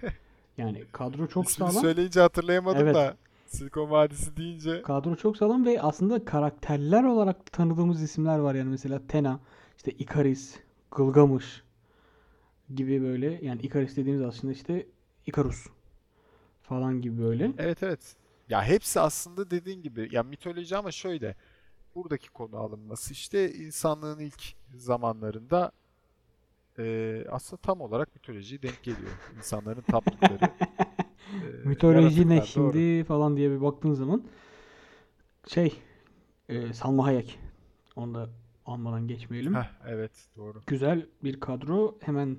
Yani 0.58 0.84
kadro 0.92 1.26
çok 1.26 1.48
İsmini 1.48 1.70
sağlam. 1.70 1.82
söyleyince 1.82 2.20
hatırlayamadım 2.20 2.82
Evet. 2.82 2.94
da 2.94 3.16
Silikon 3.46 3.90
Vadisi 3.90 4.36
deyince 4.36 4.82
Kadro 4.82 5.16
çok 5.16 5.36
sağlam 5.36 5.64
ve 5.66 5.82
aslında 5.82 6.24
karakterler 6.24 7.04
olarak 7.04 7.52
tanıdığımız 7.52 8.02
isimler 8.02 8.38
var 8.38 8.54
yani 8.54 8.68
mesela 8.70 9.00
Tena, 9.08 9.40
işte 9.76 9.90
Ikaris, 9.90 10.56
Gılgamış 10.90 11.62
gibi 12.74 13.02
böyle 13.02 13.40
yani 13.42 13.60
Ikaris 13.62 13.96
dediğimiz 13.96 14.22
aslında 14.22 14.52
işte 14.52 14.86
Ikarus 15.26 15.66
falan 16.62 17.02
gibi 17.02 17.22
böyle. 17.22 17.52
Evet 17.58 17.82
evet. 17.82 18.16
Ya 18.48 18.64
hepsi 18.64 19.00
aslında 19.00 19.50
dediğin 19.50 19.82
gibi 19.82 20.08
ya 20.12 20.22
mitoloji 20.22 20.76
ama 20.76 20.90
şöyle 20.90 21.34
buradaki 21.94 22.30
konu 22.30 22.56
alınması 22.56 23.12
işte 23.12 23.52
insanlığın 23.52 24.18
ilk 24.18 24.42
zamanlarında 24.74 25.72
e, 26.78 27.24
aslında 27.30 27.62
tam 27.62 27.80
olarak 27.80 28.14
mitolojiye 28.14 28.62
denk 28.62 28.82
geliyor. 28.82 29.10
İnsanların 29.36 29.82
taptıkları 29.82 30.38
e, 31.64 31.68
Mitoloji 31.68 32.28
ne 32.28 32.34
yaratıklar, 32.34 32.64
doğru. 32.64 32.72
şimdi 32.72 33.04
falan 33.04 33.36
diye 33.36 33.50
bir 33.50 33.60
baktığın 33.60 33.92
zaman 33.92 34.24
şey 35.46 35.74
e, 36.48 36.72
Salma 36.72 37.04
Hayek 37.06 37.38
onu 37.96 38.14
da 38.14 38.30
anmadan 38.66 39.08
geçmeyelim. 39.08 39.54
Heh, 39.54 39.70
evet 39.88 40.12
doğru. 40.36 40.60
Güzel 40.66 41.06
bir 41.24 41.40
kadro. 41.40 41.98
Hemen 42.00 42.38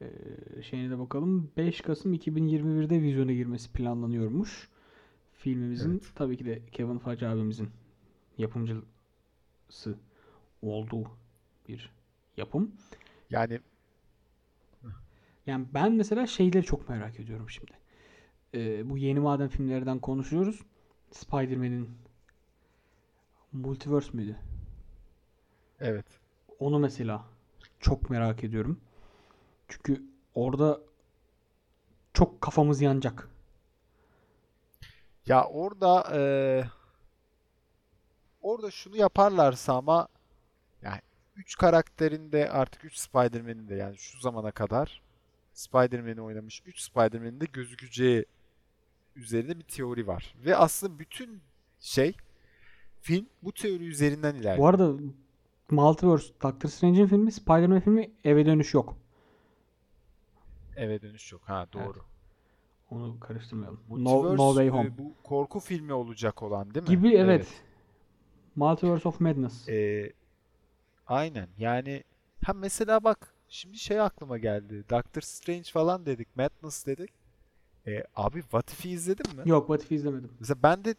e, 0.00 0.06
şeyine 0.62 0.90
de 0.90 0.98
bakalım. 0.98 1.50
5 1.56 1.80
Kasım 1.80 2.14
2021'de 2.14 3.02
vizyona 3.02 3.32
girmesi 3.32 3.72
planlanıyormuş. 3.72 4.68
Filmimizin 5.32 5.90
Evet. 5.90 6.02
tabii 6.14 6.36
ki 6.36 6.44
de 6.44 6.62
Kevin 6.72 6.98
Feige 6.98 7.26
abimizin 7.26 7.68
yapımcısı 8.38 8.84
olduğu 10.62 11.10
bir 11.68 11.92
yapım. 12.36 12.76
Yani 13.30 13.60
Yani 15.46 15.66
ben 15.74 15.92
mesela 15.92 16.26
şeyleri 16.26 16.64
çok 16.64 16.88
merak 16.88 17.20
ediyorum 17.20 17.50
şimdi. 17.50 17.72
E, 18.54 18.90
bu 18.90 18.98
yeni 18.98 19.20
maden 19.20 19.48
filmlerden 19.48 20.00
konuşuyoruz. 20.00 20.60
Spider-Man'in 21.12 21.90
Multiverse 23.52 24.10
müydü? 24.12 24.36
evet. 25.80 26.20
Onu 26.58 26.78
mesela 26.78 27.24
çok 27.80 28.10
merak 28.10 28.44
ediyorum. 28.44 28.80
Çünkü 29.68 30.02
orada 30.34 30.80
çok 32.12 32.40
kafamız 32.40 32.80
yanacak. 32.80 33.28
Ya 35.26 35.44
orada 35.44 36.04
eee, 36.14 36.64
orada 38.48 38.70
şunu 38.70 38.96
yaparlarsa 38.96 39.76
ama 39.76 40.08
yani 40.82 41.00
3 41.36 41.56
karakterin 41.56 42.32
de 42.32 42.50
artık 42.50 42.84
3 42.84 42.96
Spider-Man'in 42.96 43.68
de 43.68 43.74
yani 43.74 43.98
şu 43.98 44.20
zamana 44.20 44.50
kadar 44.50 45.02
Spider-Man'i 45.54 46.20
oynamış 46.20 46.62
3 46.66 46.80
Spider-Man'in 46.80 47.40
de 47.40 47.44
gözükeceği 47.52 48.26
üzerinde 49.16 49.58
bir 49.58 49.64
teori 49.64 50.06
var. 50.06 50.34
Ve 50.44 50.56
aslında 50.56 50.98
bütün 50.98 51.40
şey 51.80 52.16
film 53.00 53.26
bu 53.42 53.52
teori 53.52 53.86
üzerinden 53.88 54.34
Bu 54.34 54.38
ilerliyor. 54.38 54.68
arada 54.68 54.92
Multiverse, 55.70 56.34
Doctor 56.42 56.68
Strange'in 56.68 57.06
filmi, 57.06 57.32
Spider-Man 57.32 57.80
filmi 57.80 58.10
eve 58.24 58.46
dönüş 58.46 58.74
yok. 58.74 58.96
Eve 60.76 61.02
dönüş 61.02 61.32
yok. 61.32 61.42
Ha 61.44 61.66
doğru. 61.72 61.98
Onu 62.90 63.20
karıştırmayalım. 63.20 63.80
No, 63.88 63.96
Multiverse, 63.96 64.36
no 64.36 64.48
Way 64.48 64.66
e, 64.66 64.70
Home. 64.70 64.98
bu 64.98 65.14
korku 65.22 65.60
filmi 65.60 65.92
olacak 65.92 66.42
olan 66.42 66.74
değil 66.74 66.88
mi? 66.88 66.96
Gibi 66.96 67.14
evet. 67.14 67.62
Multiverse 68.58 69.08
of 69.08 69.20
Madness. 69.20 69.68
Ee, 69.68 70.12
aynen 71.06 71.48
yani 71.58 72.04
ha 72.44 72.52
mesela 72.52 73.04
bak 73.04 73.34
şimdi 73.48 73.78
şey 73.78 74.00
aklıma 74.00 74.38
geldi. 74.38 74.84
Doctor 74.90 75.20
Strange 75.20 75.70
falan 75.72 76.06
dedik. 76.06 76.36
Madness 76.36 76.86
dedik. 76.86 77.10
Ee, 77.86 78.04
abi 78.16 78.42
What 78.42 78.72
If'i 78.72 78.90
izledin 78.90 79.36
mi? 79.36 79.42
Yok, 79.46 79.66
What 79.66 79.82
If 79.84 79.92
izlemedim. 79.92 80.30
Mesela 80.40 80.62
ben 80.62 80.84
de 80.84 80.94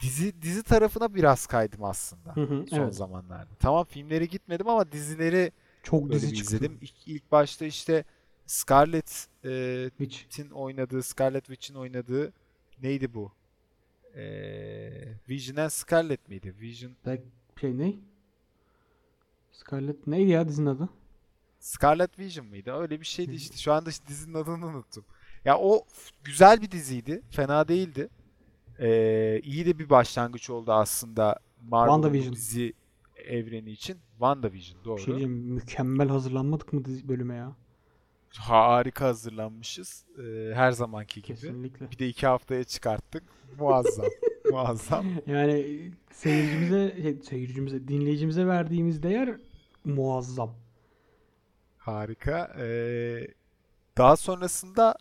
dizi 0.00 0.42
dizi 0.42 0.62
tarafına 0.62 1.14
biraz 1.14 1.46
kaydım 1.46 1.84
aslında 1.84 2.36
Hı 2.36 2.40
hı, 2.42 2.66
son 2.70 2.78
evet. 2.82 2.94
zamanlarda. 2.94 3.54
Tamam 3.60 3.84
filmleri 3.84 4.28
gitmedim 4.28 4.68
ama 4.68 4.92
dizileri 4.92 5.52
Çok 5.82 6.12
dizi 6.12 6.34
çıktı. 6.34 6.56
izledim. 6.56 6.78
İlk, 6.80 7.08
ilk 7.08 7.32
başta 7.32 7.64
işte 7.64 8.04
Scarlett 8.46 9.26
e, 9.44 9.84
Witch. 9.88 10.16
Witch'in 10.16 10.50
oynadığı, 10.50 11.02
Scarlet 11.02 11.44
Witch'in 11.44 11.74
oynadığı 11.74 12.32
neydi 12.82 13.14
bu? 13.14 13.32
Ee, 14.18 15.08
Vision 15.28 15.56
and 15.56 15.68
Scarlet 15.68 16.28
miydi? 16.28 16.54
Vision 16.60 16.92
Black 17.06 17.22
şey 17.60 17.78
ne? 17.78 17.94
Scarlet 19.52 20.06
neydi 20.06 20.30
ya 20.30 20.48
dizinin 20.48 20.66
adı? 20.66 20.88
Scarlet 21.58 22.18
Vision 22.18 22.46
mıydı? 22.46 22.72
Öyle 22.72 23.00
bir 23.00 23.06
şeydi 23.06 23.34
işte. 23.34 23.56
Şu 23.56 23.72
anda 23.72 23.90
işte 23.90 24.06
dizinin 24.08 24.34
adını 24.34 24.66
unuttum. 24.66 25.04
Ya 25.44 25.58
o 25.58 25.84
güzel 26.24 26.62
bir 26.62 26.70
diziydi. 26.70 27.22
Fena 27.30 27.68
değildi. 27.68 28.08
Ee, 28.78 29.40
iyi 29.44 29.66
de 29.66 29.78
bir 29.78 29.90
başlangıç 29.90 30.50
oldu 30.50 30.72
aslında 30.72 31.38
WandaVision. 31.60 32.32
dizi 32.34 32.72
evreni 33.16 33.70
için. 33.70 33.98
WandaVision 34.10 34.80
Bir 34.80 34.84
doğru. 34.84 34.98
şey 34.98 35.06
diyeceğim, 35.06 35.32
mükemmel 35.32 36.08
hazırlanmadık 36.08 36.72
mı 36.72 36.84
dizi 36.84 37.08
bölüme 37.08 37.34
ya? 37.34 37.56
Harika 38.38 39.04
hazırlanmışız. 39.04 40.04
Ee, 40.18 40.50
her 40.54 40.72
zamanki 40.72 41.22
gibi. 41.22 41.34
Kesinlikle. 41.34 41.90
Bir 41.90 41.98
de 41.98 42.08
iki 42.08 42.26
haftaya 42.26 42.64
çıkarttık. 42.64 43.22
Muazzam. 43.58 44.06
Muazzam. 44.50 45.06
Yani 45.26 45.90
seyircimize, 46.12 47.02
şey, 47.02 47.16
seyircimize, 47.22 47.88
dinleyicimize 47.88 48.46
verdiğimiz 48.46 49.02
değer 49.02 49.36
muazzam. 49.84 50.54
Harika. 51.78 52.54
Ee, 52.58 53.26
daha 53.98 54.16
sonrasında 54.16 54.94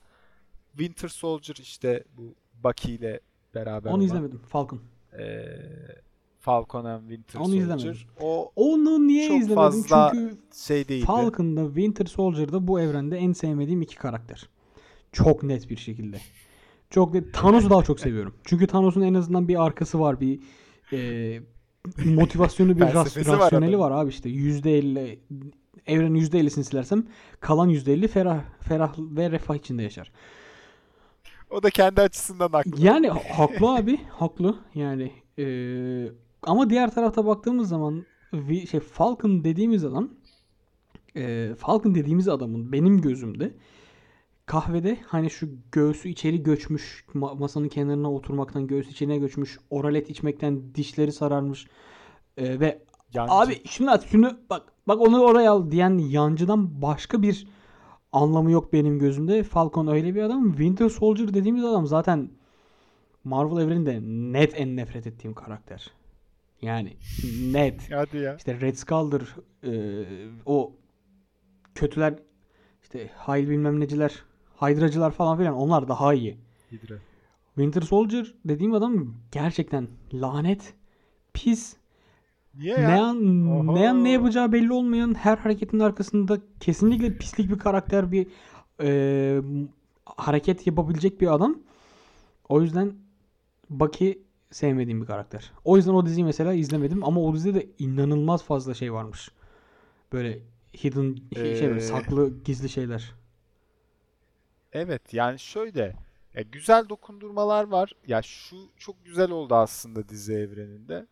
Winter 0.71 1.07
Soldier 1.07 1.55
işte 1.55 2.03
bu 2.17 2.35
Bucky 2.63 2.95
ile 2.95 3.19
beraber 3.55 3.89
Onu 3.89 3.95
olan, 3.97 4.05
izlemedim. 4.05 4.39
Falcon. 4.39 4.81
ee, 5.19 5.47
Falcon 6.47 6.85
and 6.85 7.01
Winter 7.09 7.39
Onu 7.39 7.45
Soldier. 7.47 7.61
izlemedim. 7.61 7.97
O 8.21 8.51
Onu 8.55 9.07
niye 9.07 9.27
Çok 9.27 9.37
izlemedim? 9.37 9.55
fazla 9.55 10.11
Çünkü 10.13 10.37
şey 10.65 10.87
değildi. 10.87 11.05
Falcon'da 11.05 11.65
Winter 11.65 12.05
Soldier'da 12.05 12.67
bu 12.67 12.79
evrende 12.79 13.17
en 13.17 13.31
sevmediğim 13.33 13.81
iki 13.81 13.95
karakter. 13.95 14.49
Çok 15.11 15.43
net 15.43 15.69
bir 15.69 15.77
şekilde. 15.77 16.17
Çok 16.89 17.13
net. 17.13 17.33
Thanos'u 17.33 17.69
daha 17.69 17.83
çok 17.83 17.99
seviyorum. 17.99 18.35
Çünkü 18.43 18.67
Thanos'un 18.67 19.01
en 19.01 19.13
azından 19.13 19.47
bir 19.47 19.63
arkası 19.65 19.99
var. 19.99 20.21
Bir 20.21 20.39
e, 20.93 21.39
motivasyonu, 22.05 22.75
bir 22.75 22.81
ras- 22.81 22.95
var 23.29 23.39
rasyoneli 23.39 23.75
adamın. 23.75 23.79
var 23.79 23.91
abi 24.03 24.09
işte. 24.09 24.29
%50 24.29 25.19
evrenin 25.87 26.15
%50'sini 26.19 26.63
silersem 26.63 27.05
kalan 27.39 27.69
%50 27.69 28.07
ferah, 28.07 28.39
ferah 28.61 28.93
ve 28.97 29.31
refah 29.31 29.55
içinde 29.55 29.83
yaşar. 29.83 30.11
O 31.49 31.63
da 31.63 31.69
kendi 31.69 32.01
açısından 32.01 32.49
haklı. 32.49 32.71
Yani 32.85 33.09
ha- 33.09 33.21
haklı 33.37 33.75
abi, 33.75 33.99
haklı. 34.09 34.55
Yani 34.75 35.11
eee, 35.37 36.11
ama 36.43 36.69
diğer 36.69 36.93
tarafta 36.93 37.25
baktığımız 37.25 37.69
zaman 37.69 38.05
şey 38.69 38.79
Falcon 38.79 39.43
dediğimiz 39.43 39.85
adam 39.85 40.09
eee, 41.15 41.55
Falcon 41.55 41.95
dediğimiz 41.95 42.27
adamın 42.27 42.71
benim 42.71 43.01
gözümde 43.01 43.53
kahvede 44.45 44.97
hani 45.07 45.29
şu 45.29 45.49
göğsü 45.71 46.09
içeri 46.09 46.43
göçmüş 46.43 47.05
ma- 47.15 47.39
masanın 47.39 47.67
kenarına 47.69 48.13
oturmaktan 48.13 48.67
göğsü 48.67 48.89
içine 48.89 49.17
göçmüş 49.17 49.59
oralet 49.69 50.09
içmekten 50.09 50.75
dişleri 50.75 51.11
sararmış 51.11 51.67
eee, 52.37 52.59
ve 52.59 52.81
Yancı. 53.13 53.33
Abi 53.33 53.67
şunu 53.67 53.91
at 53.91 54.05
şunu 54.05 54.37
bak 54.49 54.63
bak 54.87 55.01
onu 55.01 55.21
oraya 55.21 55.51
al 55.51 55.71
diyen 55.71 55.97
yancıdan 55.97 56.81
başka 56.81 57.21
bir 57.21 57.47
anlamı 58.11 58.51
yok 58.51 58.73
benim 58.73 58.99
gözümde. 58.99 59.43
Falcon 59.43 59.87
öyle 59.87 60.15
bir 60.15 60.21
adam. 60.21 60.49
Winter 60.51 60.89
Soldier 60.89 61.33
dediğimiz 61.33 61.63
adam 61.65 61.87
zaten 61.87 62.29
Marvel 63.23 63.63
evreninde 63.63 63.99
net 64.39 64.53
en 64.59 64.75
nefret 64.75 65.07
ettiğim 65.07 65.33
karakter. 65.33 65.91
Yani 66.61 66.97
net. 67.51 67.91
Hadi 67.91 68.17
ya. 68.17 68.35
İşte 68.35 68.61
Red 68.61 68.75
Skull'dır. 68.75 69.35
e, 69.63 69.71
o 70.45 70.75
kötüler 71.75 72.15
işte 72.83 73.09
Hayl 73.15 73.49
bilmem 73.49 73.79
neciler, 73.79 74.23
Hydra'cılar 74.61 75.11
falan 75.11 75.37
filan 75.37 75.53
onlar 75.55 75.87
daha 75.87 76.13
iyi. 76.13 76.37
Hydra. 76.71 76.95
Winter 77.55 77.81
Soldier 77.81 78.33
dediğim 78.45 78.73
adam 78.73 79.13
gerçekten 79.31 79.87
lanet, 80.13 80.73
pis, 81.33 81.75
Niye 82.55 82.77
ne 82.77 82.81
ya? 82.81 83.05
an, 83.05 83.47
Oho. 83.47 83.75
ne 83.75 83.89
an 83.89 84.03
ne 84.03 84.11
yapacağı 84.11 84.51
belli 84.51 84.73
olmayan 84.73 85.13
her 85.13 85.37
hareketin 85.37 85.79
arkasında 85.79 86.37
kesinlikle 86.59 87.17
pislik 87.17 87.49
bir 87.51 87.59
karakter 87.59 88.11
bir 88.11 88.27
e, 88.81 89.41
hareket 90.05 90.67
yapabilecek 90.67 91.21
bir 91.21 91.33
adam. 91.33 91.59
O 92.49 92.61
yüzden 92.61 92.93
Bucky 93.69 94.17
sevmediğim 94.51 95.01
bir 95.01 95.05
karakter. 95.07 95.51
O 95.65 95.77
yüzden 95.77 95.93
o 95.93 96.05
diziyi 96.05 96.25
mesela 96.25 96.53
izlemedim 96.53 97.03
ama 97.03 97.21
o 97.21 97.33
dizide 97.35 97.59
de 97.59 97.67
inanılmaz 97.79 98.43
fazla 98.43 98.73
şey 98.73 98.93
varmış. 98.93 99.31
Böyle 100.13 100.39
hidden 100.73 101.15
şey 101.53 101.69
böyle 101.69 101.79
Ee, 101.79 101.81
saklı 101.81 102.43
gizli 102.43 102.69
şeyler. 102.69 103.15
Evet 104.73 105.13
yani 105.13 105.39
şöyle 105.39 105.95
ya 106.33 106.41
güzel 106.41 106.89
dokundurmalar 106.89 107.63
var. 107.67 107.91
Ya 108.07 108.21
şu 108.21 108.57
çok 108.77 109.05
güzel 109.05 109.31
oldu 109.31 109.55
aslında 109.55 110.09
dizi 110.09 110.33
evreninde. 110.33 111.07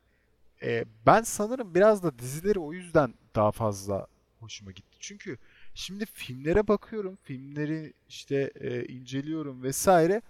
Ee, 0.63 0.85
ben 1.05 1.21
sanırım 1.21 1.75
biraz 1.75 2.03
da 2.03 2.19
dizileri 2.19 2.59
o 2.59 2.73
yüzden 2.73 3.13
daha 3.35 3.51
fazla 3.51 4.07
hoşuma 4.39 4.71
gitti. 4.71 4.97
Çünkü 4.99 5.37
şimdi 5.73 6.05
filmlere 6.05 6.67
bakıyorum, 6.67 7.17
filmleri 7.23 7.93
işte 8.09 8.51
e, 8.55 8.85
inceliyorum 8.85 9.63
vesaire. 9.63 10.21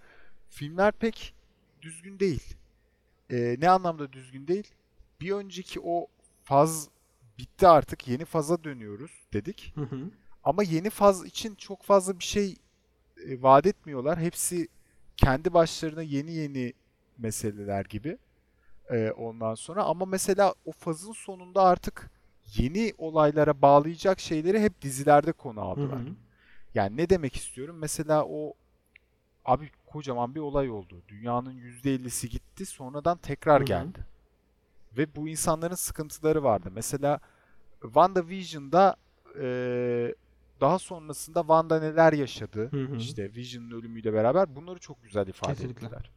Filmler 0.50 0.92
pek 0.92 1.34
düzgün 1.82 2.20
değil. 2.20 2.56
Ee, 3.30 3.56
ne 3.58 3.68
anlamda 3.70 4.12
düzgün 4.12 4.46
değil? 4.48 4.70
Bir 5.20 5.32
önceki 5.32 5.80
o 5.84 6.06
faz 6.44 6.88
bitti 7.38 7.66
artık 7.68 8.08
yeni 8.08 8.24
faza 8.24 8.64
dönüyoruz 8.64 9.12
dedik. 9.32 9.72
Hı 9.74 9.80
hı. 9.80 10.10
Ama 10.44 10.62
yeni 10.62 10.90
faz 10.90 11.24
için 11.26 11.54
çok 11.54 11.82
fazla 11.82 12.18
bir 12.18 12.24
şey 12.24 12.56
e, 13.26 13.42
vaat 13.42 13.66
etmiyorlar. 13.66 14.20
Hepsi 14.20 14.68
kendi 15.16 15.54
başlarına 15.54 16.02
yeni 16.02 16.32
yeni 16.32 16.72
meseleler 17.18 17.84
gibi. 17.84 18.18
E, 18.90 19.10
ondan 19.10 19.54
sonra 19.54 19.84
ama 19.84 20.04
mesela 20.06 20.54
o 20.64 20.72
fazın 20.72 21.12
sonunda 21.12 21.62
artık 21.62 22.10
yeni 22.56 22.94
olaylara 22.98 23.62
bağlayacak 23.62 24.20
şeyleri 24.20 24.60
hep 24.60 24.82
dizilerde 24.82 25.32
konu 25.32 25.60
Hı 25.60 25.64
aldılar. 25.64 26.00
hı. 26.00 26.14
Yani 26.74 26.96
ne 26.96 27.10
demek 27.10 27.36
istiyorum? 27.36 27.76
Mesela 27.78 28.24
o 28.26 28.54
abi 29.44 29.70
kocaman 29.96 30.34
bir 30.34 30.40
olay 30.40 30.70
oldu. 30.70 31.02
Dünyanın 31.08 31.54
%50'si 31.54 32.28
gitti, 32.28 32.66
sonradan 32.66 33.16
tekrar 33.18 33.58
Hı 33.58 33.62
hı. 33.62 33.66
geldi. 33.66 33.98
Ve 34.96 35.16
bu 35.16 35.28
insanların 35.28 35.74
sıkıntıları 35.74 36.42
vardı. 36.44 36.68
Mesela 36.74 37.20
WandaVision'da 37.82 38.96
e, 39.40 39.46
daha 40.60 40.78
sonrasında 40.78 41.40
Wanda 41.40 41.80
neler 41.80 42.12
yaşadı, 42.12 42.70
Hı 42.70 42.84
hı. 42.84 42.96
işte 42.96 43.34
Vision'ın 43.34 43.70
ölümüyle 43.70 44.12
beraber 44.12 44.56
bunları 44.56 44.78
çok 44.78 45.02
güzel 45.02 45.26
ifade 45.26 45.54
Kesinlikle. 45.54 45.86
ettiler. 45.86 46.10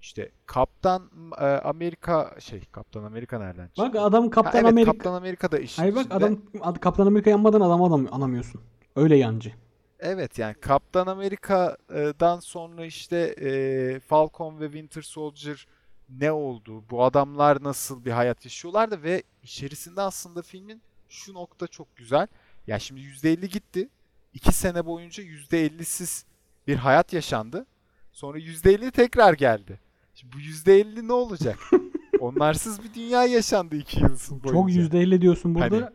İşte 0.00 0.30
Kaptan 0.46 1.10
e, 1.38 1.44
Amerika 1.44 2.36
şey 2.40 2.60
Kaptan 2.72 3.04
Amerika 3.04 3.38
nereden 3.38 3.66
çıktı? 3.66 3.82
Bak 3.82 3.94
adam 3.96 4.24
Ha, 4.24 4.30
Kaptan 4.30 4.60
evet 4.60 4.72
Amerika. 4.72 4.92
Kaptan 4.92 5.14
Amerika 5.14 5.52
da 5.52 5.58
işin 5.58 5.82
Hayır 5.82 5.94
bak 5.94 6.00
içinde. 6.06 6.14
adam 6.14 6.38
ad- 6.60 6.80
Kaptan 6.80 7.06
Amerika 7.06 7.30
yanmadan 7.30 7.60
adam 7.60 7.82
adam 7.82 8.06
anamıyorsun. 8.10 8.60
Öyle 8.96 9.16
yancı. 9.16 9.52
Evet 10.00 10.38
yani 10.38 10.54
Kaptan 10.54 11.06
Amerika'dan 11.06 12.40
sonra 12.40 12.86
işte 12.86 13.16
e, 13.40 14.00
Falcon 14.00 14.60
ve 14.60 14.64
Winter 14.66 15.02
Soldier 15.02 15.66
ne 16.08 16.32
oldu? 16.32 16.84
Bu 16.90 17.04
adamlar 17.04 17.62
nasıl 17.62 18.04
bir 18.04 18.10
hayat 18.10 18.44
yaşıyorlardı 18.44 19.02
ve 19.02 19.22
içerisinde 19.42 20.00
aslında 20.00 20.42
filmin 20.42 20.82
şu 21.08 21.34
nokta 21.34 21.66
çok 21.66 21.96
güzel. 21.96 22.26
Ya 22.66 22.78
şimdi 22.78 23.00
%50 23.00 23.46
gitti. 23.46 23.88
2 24.34 24.52
sene 24.52 24.86
boyunca 24.86 25.22
%50'siz 25.22 26.24
bir 26.66 26.76
hayat 26.76 27.12
yaşandı. 27.12 27.66
Sonra 28.12 28.38
%50 28.38 28.90
tekrar 28.90 29.32
geldi. 29.34 29.80
Şimdi 30.14 30.36
bu 30.36 30.40
%50 30.40 31.08
ne 31.08 31.12
olacak? 31.12 31.58
Onlarsız 32.20 32.82
bir 32.84 32.94
dünya 32.94 33.24
yaşandı 33.24 33.76
2 33.76 34.00
yıl 34.00 34.08
boyunca. 34.30 34.52
Çok 34.52 34.70
%50 34.70 35.20
diyorsun 35.20 35.54
burada. 35.54 35.76
Hani- 35.76 35.88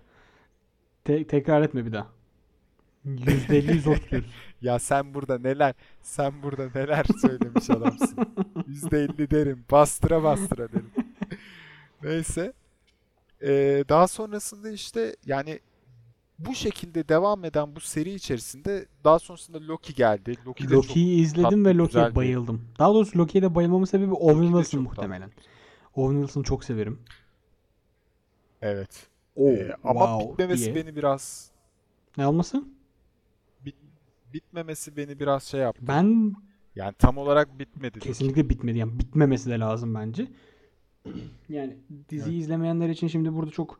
Te- 1.05 1.27
tekrar 1.27 1.61
etme 1.61 1.85
bir 1.85 1.91
daha. 1.93 2.07
%50'yi 3.05 3.79
zor 3.81 3.95
tutuyoruz. 3.95 4.29
Ya 4.61 4.79
sen 4.79 5.13
burada 5.13 5.39
neler, 5.39 5.73
sen 6.01 6.43
burada 6.43 6.69
neler 6.75 7.05
söylemiş 7.21 7.69
adamsın. 7.69 8.17
%50 8.67 9.31
derim, 9.31 9.65
bastıra 9.71 10.23
bastıra 10.23 10.71
derim. 10.71 10.91
Neyse. 12.03 12.53
Ee, 13.41 13.83
daha 13.89 14.07
sonrasında 14.07 14.69
işte 14.69 15.15
yani 15.25 15.59
bu 16.39 16.55
şekilde 16.55 17.09
devam 17.09 17.45
eden 17.45 17.75
bu 17.75 17.79
seri 17.79 18.13
içerisinde 18.13 18.85
daha 19.03 19.19
sonrasında 19.19 19.67
Loki 19.67 19.93
geldi. 19.93 20.35
Loki 20.45 20.69
de 20.69 20.73
Loki'yi 20.73 21.21
izledim 21.21 21.43
tatlı, 21.43 21.65
ve 21.65 21.73
Loki'ye 21.75 22.09
bir- 22.09 22.15
bayıldım. 22.15 22.61
Daha 22.79 22.93
doğrusu 22.93 23.19
Loki'ye 23.19 23.41
de 23.41 23.55
bayılmamın 23.55 23.85
sebebi 23.85 24.13
Owen 24.13 24.43
Wilson 24.51 24.81
muhtemelen. 24.81 25.29
tatlı. 25.29 25.43
Owen 25.95 26.17
Wilson'ı 26.21 26.43
çok 26.43 26.63
severim. 26.63 26.99
Evet. 28.61 29.07
Oo, 29.35 29.49
Ee, 29.49 29.75
ama 29.83 29.99
wow 30.05 30.31
bitmemesi 30.31 30.63
diye. 30.65 30.75
beni 30.75 30.95
biraz 30.95 31.51
Ne 32.17 32.27
olması? 32.27 32.63
Bit, 34.33 34.43
bitmemesi 34.43 34.97
beni 34.97 35.19
biraz 35.19 35.43
şey 35.43 35.59
yaptı. 35.61 35.87
Ben 35.87 36.35
Yani 36.75 36.93
tam 36.99 37.17
olarak 37.17 37.59
bitmedi. 37.59 37.99
Kesinlikle 37.99 38.49
bitmedi. 38.49 38.77
Yani 38.77 38.99
bitmemesi 38.99 39.49
de 39.49 39.59
lazım 39.59 39.95
bence. 39.95 40.27
Yani 41.49 41.77
diziyi 42.09 42.39
izlemeyenler 42.39 42.89
için 42.89 43.07
şimdi 43.07 43.33
burada 43.33 43.51
çok 43.51 43.79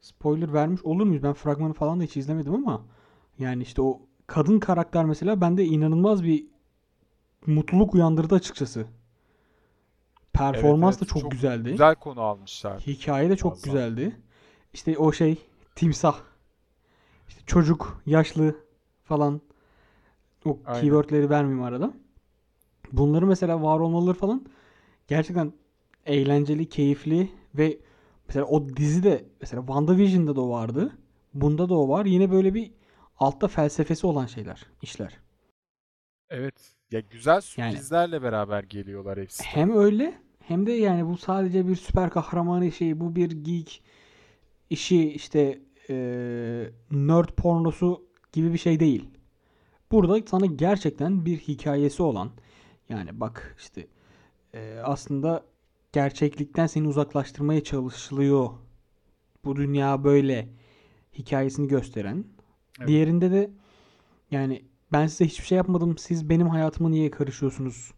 spoiler 0.00 0.52
vermiş 0.52 0.82
olur 0.84 1.04
muyuz? 1.04 1.22
Ben 1.22 1.32
fragmanı 1.32 1.72
falan 1.72 2.00
da 2.00 2.04
hiç 2.04 2.16
izlemedim 2.16 2.54
ama 2.54 2.84
yani 3.38 3.62
işte 3.62 3.82
o 3.82 4.00
kadın 4.26 4.58
karakter 4.58 5.04
mesela 5.04 5.40
bende 5.40 5.64
inanılmaz 5.64 6.22
bir 6.24 6.46
mutluluk 7.46 7.94
uyandırdı 7.94 8.34
açıkçası. 8.34 8.86
Performans 10.32 10.94
Evet, 10.94 11.00
da 11.00 11.04
evet, 11.04 11.12
çok, 11.12 11.22
çok 11.22 11.30
güzeldi. 11.30 11.70
Güzel 11.70 11.94
konu 11.94 12.20
almışlar. 12.20 12.80
Hikaye 12.86 13.30
de 13.30 13.36
çok 13.36 13.52
Muazzam. 13.52 13.72
güzeldi. 13.74 14.16
İşte 14.74 14.98
o 14.98 15.12
şey 15.12 15.38
timsah. 15.74 16.16
İşte 17.28 17.40
çocuk, 17.46 18.02
yaşlı 18.06 18.56
falan. 19.04 19.40
O 20.46 20.58
Aynen. 20.66 20.80
keywordleri 20.80 21.30
vermeyeyim 21.30 21.62
arada. 21.64 21.94
Bunları 22.92 23.26
mesela 23.26 23.62
var 23.62 23.80
olmaları 23.80 24.14
falan 24.14 24.46
gerçekten 25.08 25.52
eğlenceli, 26.06 26.68
keyifli 26.68 27.28
ve 27.54 27.78
mesela 28.28 28.44
o 28.46 28.68
dizide 28.68 29.24
mesela 29.40 29.60
WandaVision'da 29.62 30.36
da 30.36 30.40
o 30.40 30.50
vardı. 30.50 30.92
Bunda 31.34 31.68
da 31.68 31.74
o 31.78 31.88
var. 31.88 32.04
Yine 32.06 32.30
böyle 32.30 32.54
bir 32.54 32.70
altta 33.18 33.48
felsefesi 33.48 34.06
olan 34.06 34.26
şeyler, 34.26 34.66
işler. 34.82 35.18
Evet. 36.30 36.72
Ya 36.90 37.00
güzel 37.00 37.32
Yani- 37.32 37.42
sürprizlerle 37.72 38.22
beraber 38.22 38.64
geliyorlar 38.64 39.18
hepsi. 39.18 39.44
Hem 39.44 39.76
öyle 39.76 40.14
hem 40.40 40.66
de 40.66 40.72
yani 40.72 41.06
bu 41.06 41.16
sadece 41.16 41.68
bir 41.68 41.76
süper 41.76 42.10
kahraman 42.10 42.62
işi, 42.62 43.00
bu 43.00 43.16
bir 43.16 43.30
geek 43.30 43.82
işi 44.70 45.10
işte 45.12 45.58
eee, 45.88 46.70
nerd 46.90 47.28
pornosu 47.28 48.06
gibi 48.32 48.52
bir 48.52 48.58
şey 48.58 48.80
değil. 48.80 49.08
Burada 49.92 50.26
sana 50.26 50.46
gerçekten 50.46 51.24
bir 51.26 51.38
hikayesi 51.38 52.02
olan 52.02 52.30
yani 52.88 53.20
bak 53.20 53.56
işte 53.58 53.86
eee, 54.54 54.78
aslında 54.84 55.44
gerçeklikten 55.92 56.66
seni 56.66 56.88
uzaklaştırmaya 56.88 57.64
çalışılıyor. 57.64 58.50
Bu 59.44 59.56
dünya 59.56 60.04
böyle 60.04 60.48
hikayesini 61.18 61.68
gösteren. 61.68 62.24
Evet. 62.78 62.88
Diğerinde 62.88 63.30
de 63.30 63.50
yani 64.30 64.64
ben 64.92 65.06
size 65.06 65.24
hiçbir 65.26 65.46
şey 65.46 65.56
yapmadım. 65.56 65.98
Siz 65.98 66.28
benim 66.28 66.48
hayatıma 66.48 66.88
niye 66.88 67.10
karışıyorsunuz? 67.10 67.92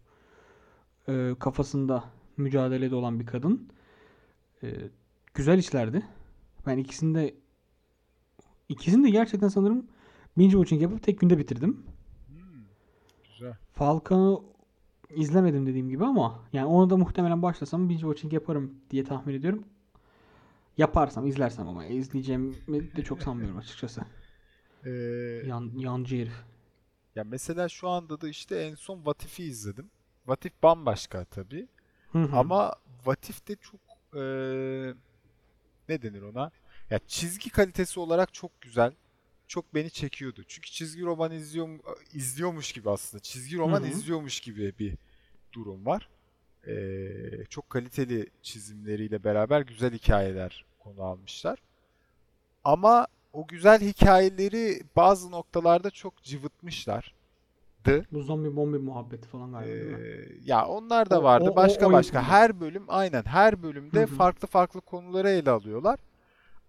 e, 1.09 1.35
kafasında 1.39 2.03
mücadelede 2.37 2.95
olan 2.95 3.19
bir 3.19 3.25
kadın. 3.25 3.69
E, 4.63 4.67
güzel 5.33 5.57
işlerdi. 5.57 6.05
Ben 6.67 6.77
ikisini 6.77 7.15
de 7.15 7.35
ikisini 8.69 9.03
de 9.03 9.09
gerçekten 9.09 9.47
sanırım 9.47 9.87
binge 10.39 10.51
watching 10.51 10.81
yapıp 10.81 11.03
tek 11.03 11.19
günde 11.19 11.37
bitirdim. 11.37 11.83
Hmm, 12.27 12.63
güzel. 13.29 13.53
Falcon'u 13.73 14.43
izlemedim 15.09 15.65
dediğim 15.67 15.89
gibi 15.89 16.05
ama 16.05 16.39
yani 16.53 16.65
onu 16.65 16.89
da 16.89 16.97
muhtemelen 16.97 17.41
başlasam 17.41 17.89
binge 17.89 18.01
watching 18.01 18.33
yaparım 18.33 18.73
diye 18.91 19.03
tahmin 19.03 19.33
ediyorum. 19.33 19.63
Yaparsam, 20.77 21.27
izlersem 21.27 21.67
ama 21.67 21.85
izleyeceğimi 21.85 22.53
de 22.95 23.03
çok 23.03 23.23
sanmıyorum 23.23 23.57
açıkçası. 23.57 24.01
Ee, 24.85 24.89
Yan, 25.47 25.71
yancı 25.77 26.15
herif. 26.15 26.33
ya 27.15 27.23
mesela 27.23 27.69
şu 27.69 27.89
anda 27.89 28.21
da 28.21 28.27
işte 28.29 28.55
en 28.55 28.75
son 28.75 29.05
Vatif'i 29.05 29.43
izledim. 29.43 29.89
Vatif 30.27 30.63
bambaşka 30.63 31.25
tabii. 31.25 31.67
Hı 32.11 32.23
hı. 32.23 32.37
Ama 32.37 32.73
Vatif'te 33.05 33.55
çok 33.55 33.81
eee, 34.15 34.93
ne 35.89 36.01
denir 36.01 36.21
ona? 36.21 36.51
Ya 36.89 36.99
çizgi 37.07 37.49
kalitesi 37.49 37.99
olarak 37.99 38.33
çok 38.33 38.61
güzel. 38.61 38.93
Çok 39.49 39.73
beni 39.75 39.91
çekiyordu. 39.91 40.43
Çünkü 40.47 40.69
çizgi 40.71 41.01
roman 41.03 41.31
izliyor, 41.31 41.69
izliyormuş 42.13 42.71
gibi 42.71 42.89
aslında. 42.89 43.21
Çizgi 43.23 43.57
roman 43.57 43.81
Hı 43.81 43.85
hı. 43.85 43.89
izliyormuş 43.89 44.39
gibi 44.39 44.73
bir 44.79 44.97
durum 45.53 45.85
var. 45.85 46.09
Ee, 46.67 47.45
çok 47.49 47.69
kaliteli 47.69 48.27
çizimleriyle 48.41 49.23
beraber 49.23 49.61
güzel 49.61 49.93
hikayeler 49.93 50.65
konu 50.79 51.03
almışlar. 51.03 51.59
Ama 52.63 53.07
o 53.33 53.47
güzel 53.47 53.81
hikayeleri 53.81 54.81
bazı 54.95 55.31
noktalarda 55.31 55.89
çok 55.89 56.23
cıvıtmışlar. 56.23 57.13
Bu 58.11 58.21
zombi 58.23 58.55
bombi 58.55 58.77
muhabbeti 58.77 59.27
falan 59.27 59.51
galiba? 59.51 59.99
Ee, 59.99 60.27
ya 60.45 60.67
onlar 60.67 61.09
da 61.09 61.23
vardı. 61.23 61.45
o- 61.49 61.53
o- 61.53 61.55
başka 61.55 61.87
o 61.87 61.91
başka. 61.93 62.23
Her 62.23 62.59
bölüm 62.59 62.83
aynen 62.87 63.23
her 63.23 63.63
bölümde 63.63 63.99
Hı 63.99 64.03
hı. 64.03 64.15
farklı 64.15 64.47
farklı 64.47 64.81
konuları 64.81 65.29
ele 65.29 65.49
alıyorlar. 65.49 65.99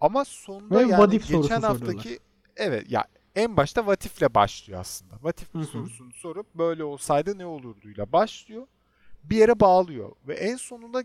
Ama 0.01 0.25
sonunda 0.25 0.79
Ve 0.79 0.83
yani 0.83 1.13
geçen 1.13 1.61
soruyorlar. 1.61 2.07
Evet 2.57 2.91
ya 2.91 3.05
en 3.35 3.57
başta 3.57 3.81
what 3.81 4.07
if'le 4.07 4.35
başlıyor 4.35 4.81
aslında. 4.81 5.15
What 5.15 5.43
if 5.43 5.55
Hı 5.55 5.59
hı. 5.59 5.65
sorusunu 5.65 6.13
sorup 6.13 6.55
böyle 6.55 6.85
olsaydı 6.85 7.39
ne 7.39 7.47
olurduyla 7.47 8.13
başlıyor. 8.13 8.67
Bir 9.25 9.37
yere 9.37 9.61
bağlıyor 9.61 10.13
ve 10.29 10.35
en 10.35 10.57
sonunda 10.57 11.03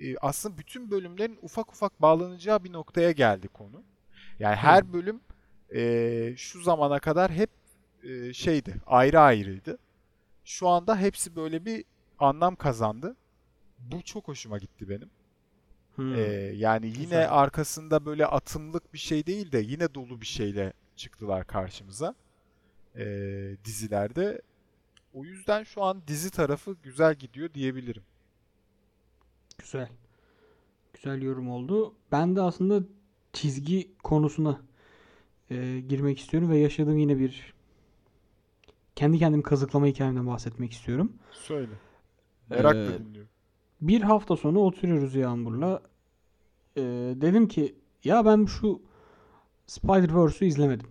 e, 0.00 0.16
aslında 0.16 0.58
bütün 0.58 0.90
bölümlerin 0.90 1.38
ufak 1.42 1.72
ufak 1.72 2.02
bağlanacağı 2.02 2.64
bir 2.64 2.72
noktaya 2.72 3.10
geldi 3.10 3.48
konu. 3.48 3.82
Yani 4.38 4.56
her 4.56 4.92
bölüm 4.92 5.20
e, 5.74 6.34
şu 6.36 6.62
zamana 6.62 6.98
kadar 6.98 7.30
hep 7.32 7.50
e, 8.02 8.32
şeydi, 8.32 8.74
ayrı 8.86 9.20
ayrıydı. 9.20 9.78
Şu 10.44 10.68
anda 10.68 10.98
hepsi 10.98 11.36
böyle 11.36 11.64
bir 11.64 11.84
anlam 12.18 12.56
kazandı. 12.56 13.16
Bu 13.78 14.02
çok 14.02 14.28
hoşuma 14.28 14.58
gitti 14.58 14.88
benim. 14.88 15.10
Hmm. 15.96 16.14
Ee, 16.14 16.20
yani 16.54 16.86
yine 16.86 16.94
Güzel. 17.02 17.32
arkasında 17.38 18.04
böyle 18.06 18.26
atımlık 18.26 18.92
bir 18.94 18.98
şey 18.98 19.26
değil 19.26 19.52
de 19.52 19.58
yine 19.58 19.94
dolu 19.94 20.20
bir 20.20 20.26
şeyle 20.26 20.72
çıktılar 20.96 21.46
karşımıza 21.46 22.14
ee, 22.96 23.56
dizilerde. 23.64 24.42
O 25.14 25.24
yüzden 25.24 25.62
şu 25.62 25.82
an 25.82 26.02
dizi 26.06 26.30
tarafı 26.30 26.76
güzel 26.82 27.14
gidiyor 27.14 27.54
diyebilirim. 27.54 28.02
Güzel. 29.58 29.88
Güzel 30.94 31.22
yorum 31.22 31.50
oldu. 31.50 31.94
Ben 32.12 32.36
de 32.36 32.42
aslında 32.42 32.86
çizgi 33.32 33.90
konusuna 34.02 34.60
e, 35.50 35.80
girmek 35.88 36.18
istiyorum 36.20 36.50
ve 36.50 36.58
yaşadığım 36.58 36.98
yine 36.98 37.18
bir 37.18 37.54
kendi 38.96 39.18
kendimi 39.18 39.42
kazıklama 39.42 39.86
hikayemden 39.86 40.26
bahsetmek 40.26 40.72
istiyorum. 40.72 41.12
Söyle. 41.32 41.72
Merakla 42.50 42.94
Ee, 42.94 42.98
dinliyorum. 42.98 43.30
Bir 43.80 44.00
hafta 44.00 44.36
sonu 44.36 44.58
oturuyoruz 44.58 45.14
Yağmur'la. 45.14 45.82
E, 46.76 46.82
dedim 47.20 47.48
ki 47.48 47.74
ya 48.04 48.24
ben 48.24 48.44
şu 48.44 48.80
Spider-Verse'ü 49.66 50.48
izlemedim. 50.48 50.86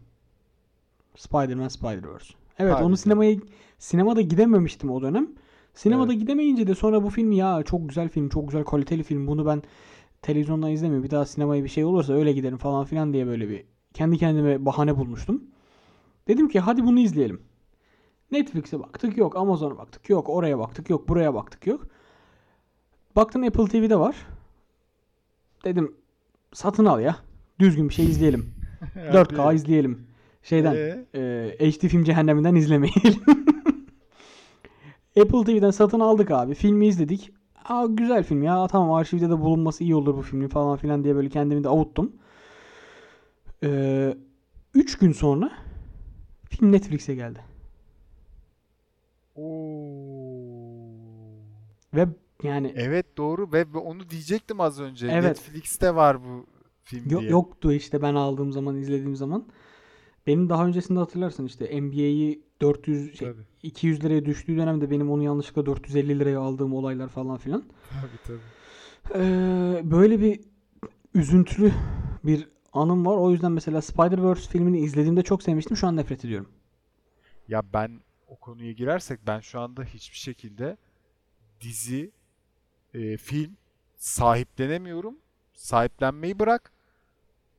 Spider-Man 1.15 1.67
Spider-Verse. 1.67 2.33
Evet 2.59 2.71
Harbiden. 2.73 2.87
onu 2.87 2.97
sinemaya 2.97 3.37
sinemada 3.77 4.21
gidememiştim 4.21 4.89
o 4.91 5.01
dönem. 5.01 5.27
Sinemada 5.73 6.11
Evet. 6.13 6.21
gidemeyince 6.21 6.67
de 6.67 6.75
sonra 6.75 7.03
bu 7.03 7.09
film 7.09 7.31
ya 7.31 7.63
çok 7.63 7.89
güzel 7.89 8.09
film, 8.09 8.29
çok 8.29 8.47
güzel 8.47 8.63
kaliteli 8.63 9.03
film. 9.03 9.27
Bunu 9.27 9.45
ben 9.45 9.63
televizyondan 10.21 10.71
izlemiyorum. 10.71 11.03
Bir 11.03 11.11
daha 11.11 11.25
sinemaya 11.25 11.63
bir 11.63 11.69
şey 11.69 11.85
olursa 11.85 12.13
öyle 12.13 12.31
giderim 12.33 12.57
falan 12.57 12.85
filan 12.85 13.13
diye 13.13 13.27
böyle 13.27 13.49
bir 13.49 13.63
kendi 13.93 14.17
kendime 14.17 14.65
bahane 14.65 14.97
bulmuştum. 14.97 15.43
Dedim 16.27 16.49
ki 16.49 16.59
hadi 16.59 16.83
bunu 16.85 16.99
izleyelim. 16.99 17.41
Netflix'e 18.31 18.79
baktık 18.79 19.17
yok. 19.17 19.35
Amazon'a 19.35 19.77
baktık 19.77 20.09
yok. 20.09 20.29
Oraya 20.29 20.59
baktık 20.59 20.89
yok. 20.89 21.09
Buraya 21.09 21.33
baktık 21.33 21.67
yok. 21.67 21.87
Baktım 23.15 23.43
Apple 23.43 23.65
TV'de 23.67 23.99
var. 23.99 24.15
Dedim 25.65 25.95
satın 26.53 26.85
al 26.85 26.99
ya. 26.99 27.15
Düzgün 27.59 27.89
bir 27.89 27.93
şey 27.93 28.05
izleyelim. 28.05 28.53
4K 28.95 29.55
izleyelim. 29.55 30.07
Şeyden 30.43 30.75
Ee? 30.75 31.05
e, 31.59 31.71
HD 31.71 31.87
film 31.87 32.03
cehenneminden 32.03 32.55
izlemeyelim. 32.55 33.21
Apple 35.21 35.43
TV'den 35.43 35.71
satın 35.71 35.99
aldık 35.99 36.31
abi. 36.31 36.53
Filmi 36.55 36.87
izledik. 36.87 37.31
Aa, 37.65 37.85
güzel 37.85 38.23
film 38.23 38.43
ya. 38.43 38.67
Tamam 38.67 38.91
arşivde 38.93 39.29
de 39.29 39.39
bulunması 39.39 39.83
iyi 39.83 39.95
olur 39.95 40.17
bu 40.17 40.21
filmin 40.21 40.47
falan 40.47 40.77
filan 40.77 41.03
diye 41.03 41.15
böyle 41.15 41.29
kendimi 41.29 41.63
de 41.63 41.69
avuttum. 41.69 42.11
3 44.73 44.97
gün 44.99 45.11
sonra 45.11 45.51
film 46.49 46.71
Netflix'e 46.71 47.15
geldi. 47.15 47.39
Oo. 49.35 50.75
Ve 51.93 52.07
yani 52.45 52.73
Evet 52.75 53.17
doğru 53.17 53.51
ve 53.51 53.65
onu 53.77 54.09
diyecektim 54.09 54.61
az 54.61 54.79
önce. 54.79 55.07
Evet. 55.07 55.23
Netflix'te 55.23 55.95
var 55.95 56.23
bu 56.23 56.45
film 56.83 57.09
Yo- 57.09 57.19
diye. 57.19 57.31
yoktu 57.31 57.73
işte 57.73 58.01
ben 58.01 58.15
aldığım 58.15 58.51
zaman 58.51 58.75
izlediğim 58.77 59.15
zaman. 59.15 59.45
Benim 60.27 60.49
daha 60.49 60.65
öncesinde 60.67 60.99
hatırlarsın 60.99 61.45
işte 61.45 61.81
NBA'yi 61.81 62.41
400 62.61 63.17
şey, 63.17 63.27
Tabii. 63.27 63.41
200 63.63 64.03
liraya 64.03 64.25
düştüğü 64.25 64.57
dönemde 64.57 64.91
benim 64.91 65.11
onu 65.11 65.23
yanlışlıkla 65.23 65.65
450 65.65 66.19
liraya 66.19 66.39
aldığım 66.39 66.73
olaylar 66.73 67.07
falan 67.07 67.37
filan. 67.37 67.63
Tabii 68.01 68.21
tabii. 68.27 69.19
Ee, 69.23 69.81
böyle 69.91 70.19
bir 70.21 70.39
üzüntülü 71.13 71.71
bir 72.23 72.47
anım 72.73 73.05
var. 73.05 73.17
O 73.17 73.31
yüzden 73.31 73.51
mesela 73.51 73.79
Spider-Verse 73.81 74.49
filmini 74.49 74.79
izlediğimde 74.79 75.21
çok 75.23 75.43
sevmiştim. 75.43 75.77
Şu 75.77 75.87
an 75.87 75.95
nefret 75.95 76.25
ediyorum. 76.25 76.49
Ya 77.47 77.61
ben 77.73 77.99
o 78.27 78.35
konuya 78.35 78.71
girersek 78.71 79.19
ben 79.27 79.39
şu 79.39 79.59
anda 79.59 79.83
hiçbir 79.83 80.17
şekilde 80.17 80.77
dizi, 81.61 82.11
e, 82.95 83.17
film 83.17 83.57
sahiplenemiyorum. 83.97 85.15
Sahiplenmeyi 85.53 86.39
bırak. 86.39 86.71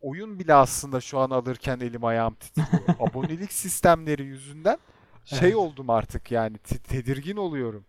Oyun 0.00 0.38
bile 0.38 0.54
aslında 0.54 1.00
şu 1.00 1.18
an 1.18 1.30
alırken 1.30 1.80
elim 1.80 2.04
ayağım 2.04 2.34
titriyor. 2.34 2.82
Abonelik 3.00 3.52
sistemleri 3.52 4.24
yüzünden 4.24 4.78
şey 5.24 5.38
Evet. 5.48 5.56
oldum 5.56 5.90
artık 5.90 6.30
yani 6.30 6.58
te- 6.58 6.78
tedirgin 6.78 7.36
oluyorum. 7.36 7.84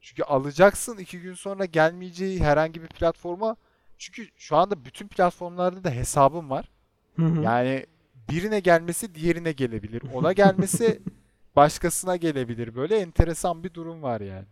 Çünkü 0.00 0.22
alacaksın 0.22 0.96
iki 0.96 1.20
gün 1.20 1.34
sonra 1.34 1.64
gelmeyeceği 1.64 2.40
herhangi 2.40 2.82
bir 2.82 2.88
platforma. 2.88 3.56
Çünkü 3.98 4.28
şu 4.36 4.56
anda 4.56 4.84
bütün 4.84 5.08
platformlarda 5.08 5.84
da 5.84 5.90
hesabım 5.90 6.50
var. 6.50 6.70
Hı 7.16 7.22
hı. 7.26 7.42
Yani 7.42 7.86
birine 8.30 8.60
gelmesi 8.60 9.14
diğerine 9.14 9.52
gelebilir. 9.52 10.02
Ona 10.14 10.32
gelmesi 10.32 11.02
başkasına 11.56 12.16
gelebilir. 12.16 12.74
Böyle 12.74 12.96
enteresan 12.98 13.64
bir 13.64 13.74
durum 13.74 14.02
var 14.02 14.20
yani. 14.20 14.46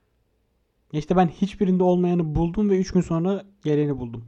İşte 0.92 1.16
ben 1.16 1.26
hiçbirinde 1.28 1.82
olmayanı 1.82 2.34
buldum 2.34 2.70
ve 2.70 2.78
3 2.78 2.92
gün 2.92 3.00
sonra 3.00 3.44
geleni 3.64 3.98
buldum. 3.98 4.24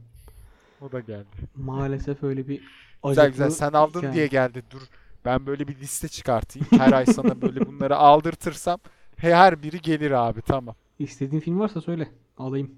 O 0.81 0.91
da 0.91 0.99
geldi. 0.99 1.25
Maalesef 1.55 2.23
öyle 2.23 2.47
bir 2.47 2.59
Güzel 3.03 3.23
acıklı 3.25 3.27
güzel 3.31 3.49
sen 3.49 3.71
aldın 3.73 3.99
hikaye. 3.99 4.13
diye 4.13 4.27
geldi. 4.27 4.63
Dur 4.71 4.81
ben 5.25 5.45
böyle 5.45 5.67
bir 5.67 5.75
liste 5.79 6.07
çıkartayım. 6.07 6.67
Her 6.71 6.93
ay 6.93 7.05
sana 7.05 7.41
böyle 7.41 7.67
bunları 7.67 7.95
aldırtırsam 7.97 8.79
her 9.17 9.63
biri 9.63 9.81
gelir 9.81 10.11
abi 10.11 10.41
tamam. 10.41 10.75
İstediğin 10.99 11.41
film 11.41 11.59
varsa 11.59 11.81
söyle. 11.81 12.07
Alayım. 12.37 12.71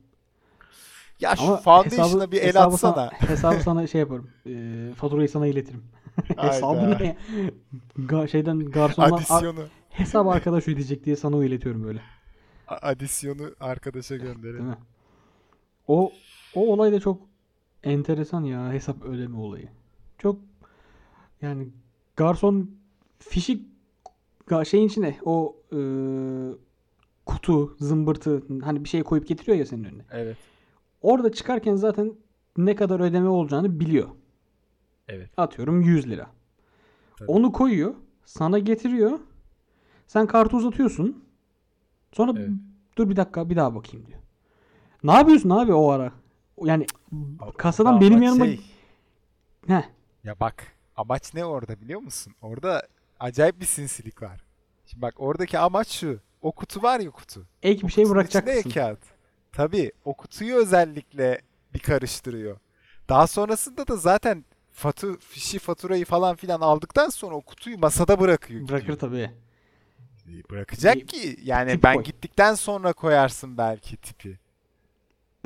Ya 1.20 1.36
şu 1.36 1.44
Ama 1.44 1.58
Foundation'a 1.58 2.08
hesabı- 2.08 2.32
bir 2.32 2.42
el 2.42 2.48
hesabı 2.48 2.74
atsana. 2.74 2.94
Sana, 2.94 3.12
hesabı 3.30 3.60
sana 3.64 3.88
şey 3.88 4.00
yaparım. 4.00 4.30
Ee, 4.48 4.92
faturayı 4.96 5.30
sana 5.30 5.48
iletirim. 5.48 5.84
Hesabı 6.38 6.80
Hayda. 6.80 6.98
ne? 6.98 7.16
Ga- 8.00 8.28
şeyden 8.28 8.60
garsondan 8.60 9.12
ar- 9.12 9.18
Adisyonu. 9.18 9.60
hesap 9.90 10.28
arkadaş 10.28 10.68
ödeyecek 10.68 11.06
diye 11.06 11.16
sana 11.16 11.38
o 11.38 11.44
iletiyorum 11.44 11.84
böyle. 11.84 12.02
Adisyonu 12.82 13.52
arkadaşa 13.60 14.20
Değil 14.20 14.34
gönderelim. 14.34 14.66
mi? 14.66 14.78
O 15.88 16.12
o 16.56 16.74
olay 16.74 16.92
da 16.92 17.00
çok 17.00 17.22
enteresan 17.84 18.44
ya 18.44 18.74
hesap 18.74 19.04
ödeme 19.04 19.38
olayı. 19.38 19.70
Çok 20.18 20.40
yani 21.42 21.68
garson 22.16 22.72
fişi 23.20 23.62
şeyin 24.66 24.88
içine 24.88 25.18
o 25.26 25.56
e, 25.72 25.80
kutu, 27.26 27.76
zımbırtı 27.80 28.44
hani 28.64 28.84
bir 28.84 28.90
şey 28.90 29.04
koyup 29.04 29.28
getiriyor 29.28 29.58
ya 29.58 29.66
senin 29.66 29.84
önüne. 29.84 30.06
Evet. 30.12 30.38
Orada 31.02 31.32
çıkarken 31.32 31.76
zaten 31.76 32.14
ne 32.58 32.76
kadar 32.76 33.00
ödeme 33.00 33.30
olacağını 33.30 33.80
biliyor. 33.80 34.10
Evet. 35.08 35.30
Atıyorum 35.38 35.82
100 35.82 36.10
lira. 36.10 36.30
Tabii. 37.20 37.32
Onu 37.32 37.52
koyuyor, 37.52 37.94
sana 38.26 38.60
getiriyor. 38.60 39.20
Sen 40.08 40.28
kartı 40.28 40.58
uzatıyorsun. 40.58 41.24
Sonra 42.14 42.34
Evet. 42.40 42.50
dur 42.98 43.10
bir 43.10 43.16
dakika 43.16 43.50
bir 43.50 43.56
daha 43.56 43.76
bakayım 43.76 44.08
diyor. 44.08 44.20
Ne 45.04 45.14
yapıyorsun 45.14 45.50
abi 45.50 45.74
o 45.74 45.90
ara? 45.90 46.12
Yani 46.64 46.86
kasadan 47.58 47.92
Ama 47.92 48.02
benim 48.02 48.22
yanıma 48.22 48.46
şey, 48.46 48.62
Heh, 49.68 49.84
Ya 50.24 50.40
bak 50.40 50.68
amaç 50.96 51.34
ne 51.34 51.46
orada 51.46 51.82
biliyor 51.82 52.00
musun? 52.02 52.34
Orada 52.42 52.88
acayip 53.20 53.60
bir 53.62 53.66
sinsilik 53.66 54.22
var. 54.22 54.44
Şimdi 54.86 55.02
bak 55.02 55.14
oradaki 55.18 55.60
amaç 55.60 55.88
şu. 55.88 56.20
O 56.42 56.52
kutu 56.52 56.84
var 56.84 57.00
ya 57.00 57.12
kutu. 57.12 57.46
ek 57.64 57.88
bir 57.88 57.92
şey 57.92 58.10
bırakacak 58.10 58.48
mısın? 58.48 58.70
kağıt. 58.70 59.00
Tabii 59.52 59.92
o 60.06 60.14
kutuyu 60.14 60.56
özellikle 60.56 61.42
bir 61.74 61.80
karıştırıyor. 61.80 62.58
Daha 63.10 63.28
sonrasında 63.28 63.88
da 63.88 63.96
zaten 63.96 64.46
fatu, 64.72 65.20
fişi 65.20 65.60
faturayı 65.60 66.06
falan 66.06 66.36
filan 66.36 66.62
aldıktan 66.62 67.10
sonra 67.10 67.36
o 67.36 67.42
kutuyu 67.42 67.78
masada 67.80 68.20
bırakıyor. 68.20 68.62
Bırakır 68.68 68.80
gidiyor. 68.82 69.00
tabii. 69.00 69.32
Bırakacak 70.52 70.96
Bir 70.96 71.08
ki 71.08 71.38
yani 71.44 71.72
tip 71.72 71.84
ben 71.84 71.96
koy. 71.96 72.04
gittikten 72.04 72.54
sonra 72.54 72.94
koyarsın 72.94 73.58
belki 73.58 73.98
tipi. 73.98 74.40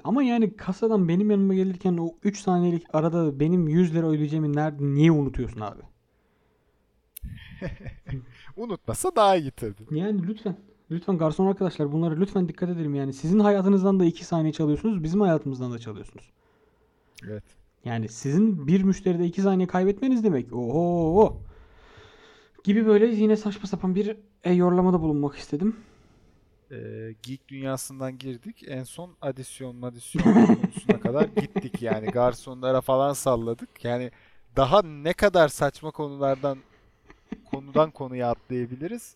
Ama 0.03 0.23
yani 0.23 0.57
kasadan 0.57 1.07
benim 1.07 1.31
yanıma 1.31 1.53
gelirken 1.53 1.97
o 1.97 2.15
3 2.23 2.39
saniyelik 2.39 2.95
arada 2.95 3.39
benim 3.39 3.67
100 3.67 3.95
lira 3.95 4.07
ödeyeceğimi 4.07 4.53
nerede 4.55 4.83
niye 4.83 5.11
unutuyorsun 5.11 5.61
abi? 5.61 5.81
Unutmasa 8.57 9.11
daha 9.15 9.35
iyi 9.35 9.51
tabii. 9.51 9.73
Yani 9.91 10.27
lütfen. 10.27 10.57
Lütfen 10.91 11.17
garson 11.17 11.47
arkadaşlar 11.47 11.91
bunlara 11.91 12.15
lütfen 12.15 12.49
dikkat 12.49 12.69
edelim 12.69 12.95
yani. 12.95 13.13
Sizin 13.13 13.39
hayatınızdan 13.39 13.99
da 13.99 14.05
2 14.05 14.25
saniye 14.25 14.53
çalıyorsunuz. 14.53 15.03
Bizim 15.03 15.21
hayatımızdan 15.21 15.71
da 15.73 15.79
çalıyorsunuz. 15.79 16.31
Evet. 17.27 17.43
Yani 17.85 18.09
sizin 18.09 18.67
bir 18.67 18.83
müşteride 18.83 19.25
2 19.25 19.41
saniye 19.41 19.67
kaybetmeniz 19.67 20.23
demek. 20.23 20.53
Oho. 20.53 21.37
Gibi 22.67 22.85
böyle 22.85 23.05
yine 23.05 23.37
saçma 23.37 23.67
sapan 23.67 23.95
bir 23.95 24.17
e, 24.43 24.53
yorlamada 24.53 25.01
bulunmak 25.01 25.35
istedim. 25.35 25.75
Ee, 26.71 26.75
geek 27.23 27.47
dünyasından 27.47 28.17
girdik. 28.17 28.63
En 28.67 28.83
son 28.83 29.11
adisyon 29.21 29.75
madisyon 29.75 30.23
konusuna 30.33 30.99
kadar 30.99 31.25
gittik 31.25 31.81
yani. 31.81 32.05
Garsonlara 32.05 32.81
falan 32.81 33.13
salladık. 33.13 33.85
Yani 33.85 34.11
daha 34.55 34.81
ne 34.81 35.13
kadar 35.13 35.47
saçma 35.47 35.91
konulardan 35.91 36.57
konudan 37.51 37.91
konuya 37.91 38.29
atlayabiliriz. 38.29 39.15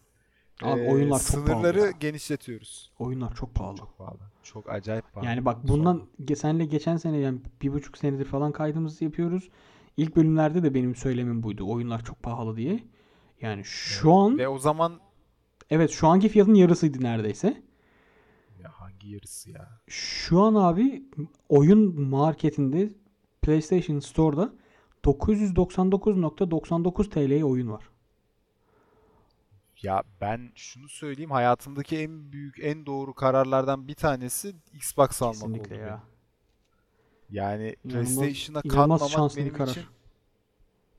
Abi 0.62 0.82
Ee, 0.82 0.92
oyunlar 0.92 1.20
çok 1.20 1.28
sınırları 1.28 1.78
pahalı 1.78 1.80
ya. 1.80 1.92
genişletiyoruz. 2.00 2.92
Oyunlar 3.00 3.36
çok 3.36 3.56
pahalı. 3.56 3.78
Çok 3.78 3.98
pahalı. 3.98 4.20
Çok 4.44 4.70
acayip 4.70 5.14
pahalı. 5.14 5.28
Yani 5.30 5.46
bak 5.46 5.68
bundan 5.68 6.04
senle 6.38 6.66
geçen 6.66 6.98
sene 6.98 7.18
yani 7.18 7.40
bir 7.62 7.74
buçuk 7.74 7.98
senedir 7.98 8.26
falan 8.26 8.52
kaydımızı 8.52 9.04
yapıyoruz. 9.04 9.50
İlk 9.98 10.16
bölümlerde 10.16 10.64
de 10.64 10.74
benim 10.74 10.96
söylemim 10.96 11.44
buydu. 11.44 11.70
Oyunlar 11.70 12.04
çok 12.04 12.24
pahalı 12.24 12.58
diye. 12.58 12.84
Yani 13.42 13.66
şu 13.66 14.14
an 14.14 14.38
Ve 14.38 14.48
o 14.48 14.60
zaman 14.60 15.00
evet 15.70 15.92
şu 15.92 16.08
anki 16.08 16.30
fiyatın 16.30 16.54
yarısıydı 16.54 17.04
neredeyse. 17.04 17.64
ya 18.64 18.72
hangi 18.72 19.10
yarısı 19.10 19.52
ya? 19.52 19.70
Şu 19.88 20.42
an 20.42 20.56
abi 20.56 21.04
oyun 21.50 22.02
marketinde 22.02 22.90
PlayStation 23.42 24.00
Store'da 24.00 24.54
999.99 25.04 27.10
TL'ye 27.10 27.46
oyun 27.46 27.72
var. 27.72 27.90
Ya 29.82 30.04
ben 30.22 30.52
şunu 30.56 30.90
söyleyeyim 30.90 31.32
hayatımdaki 31.32 31.98
en 31.98 32.32
büyük 32.32 32.56
en 32.60 32.86
doğru 32.86 33.14
kararlardan 33.14 33.88
bir 33.88 33.96
tanesi 33.96 34.56
Xbox 34.74 35.22
almak 35.22 35.44
oldu. 35.44 35.54
Kesinlikle 35.54 35.76
ya. 35.76 35.88
benim. 35.88 36.00
Yani 37.30 37.76
PlayStation'a 37.84 38.62
kanmamak 38.62 39.38
benim 39.38 39.54
karar. 39.54 39.72
için 39.72 39.84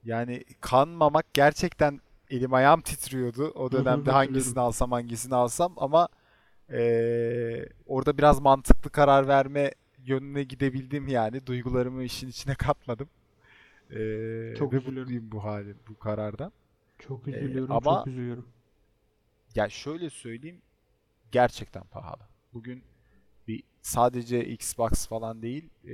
yani 0.05 0.45
kanmamak 0.61 1.35
gerçekten 1.35 2.01
elim 2.33 2.55
ayağım 2.55 2.81
titriyordu 2.81 3.45
o 3.55 3.73
dönemde 3.73 4.11
hangisini 4.11 4.61
alsam 4.61 4.93
hangisini 4.93 5.35
alsam 5.35 5.75
ama 5.77 6.09
eee, 6.73 7.69
orada 7.87 8.19
biraz 8.19 8.41
mantıklı 8.41 8.91
karar 8.91 9.29
verme 9.29 9.73
yönüne 9.99 10.45
gidebildim 10.45 11.09
yani 11.09 11.47
duygularımı 11.47 12.05
işin 12.05 12.29
içine 12.29 12.55
katmadım. 12.55 13.11
Eee, 13.91 14.55
Çok 14.59 14.73
ve 14.73 14.77
üzülüyorum. 14.77 15.03
mutluyum 15.03 15.33
bu 15.33 15.45
hali 15.45 15.75
bu 15.89 15.99
karardan. 15.99 16.53
Çok 16.99 17.29
üzülüyorum, 17.29 17.77
ama- 17.77 17.99
çok 17.99 18.07
üzülüyorum. 18.07 18.47
Ya 19.55 19.69
şöyle 19.69 20.11
söyleyeyim, 20.11 20.63
gerçekten 21.33 21.85
pahalı. 21.85 22.23
Bugün 22.55 22.85
bir 23.49 23.63
sadece 23.83 24.45
Xbox 24.47 25.07
falan 25.09 25.43
değil, 25.43 25.71
e, 25.85 25.93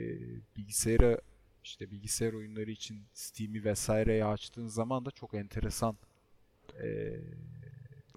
bilgisayara 0.57 1.20
işte 1.64 1.90
bilgisayar 1.90 2.33
oyunları 2.33 2.70
için 2.70 3.07
Steam'i 3.12 3.64
vesaireye 3.64 4.24
açtığın 4.24 4.66
zaman 4.68 5.05
da 5.05 5.11
çok 5.11 5.35
enteresan. 5.35 5.96
E, 6.84 6.88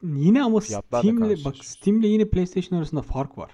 Yine 0.04 0.44
ama 0.44 0.62
Steam'le 0.62 1.46
bak. 1.46 1.56
Steam'le 1.66 2.04
yine 2.04 2.26
PlayStation 2.26 2.78
arasında 2.80 3.02
fark 3.02 3.38
var. 3.38 3.52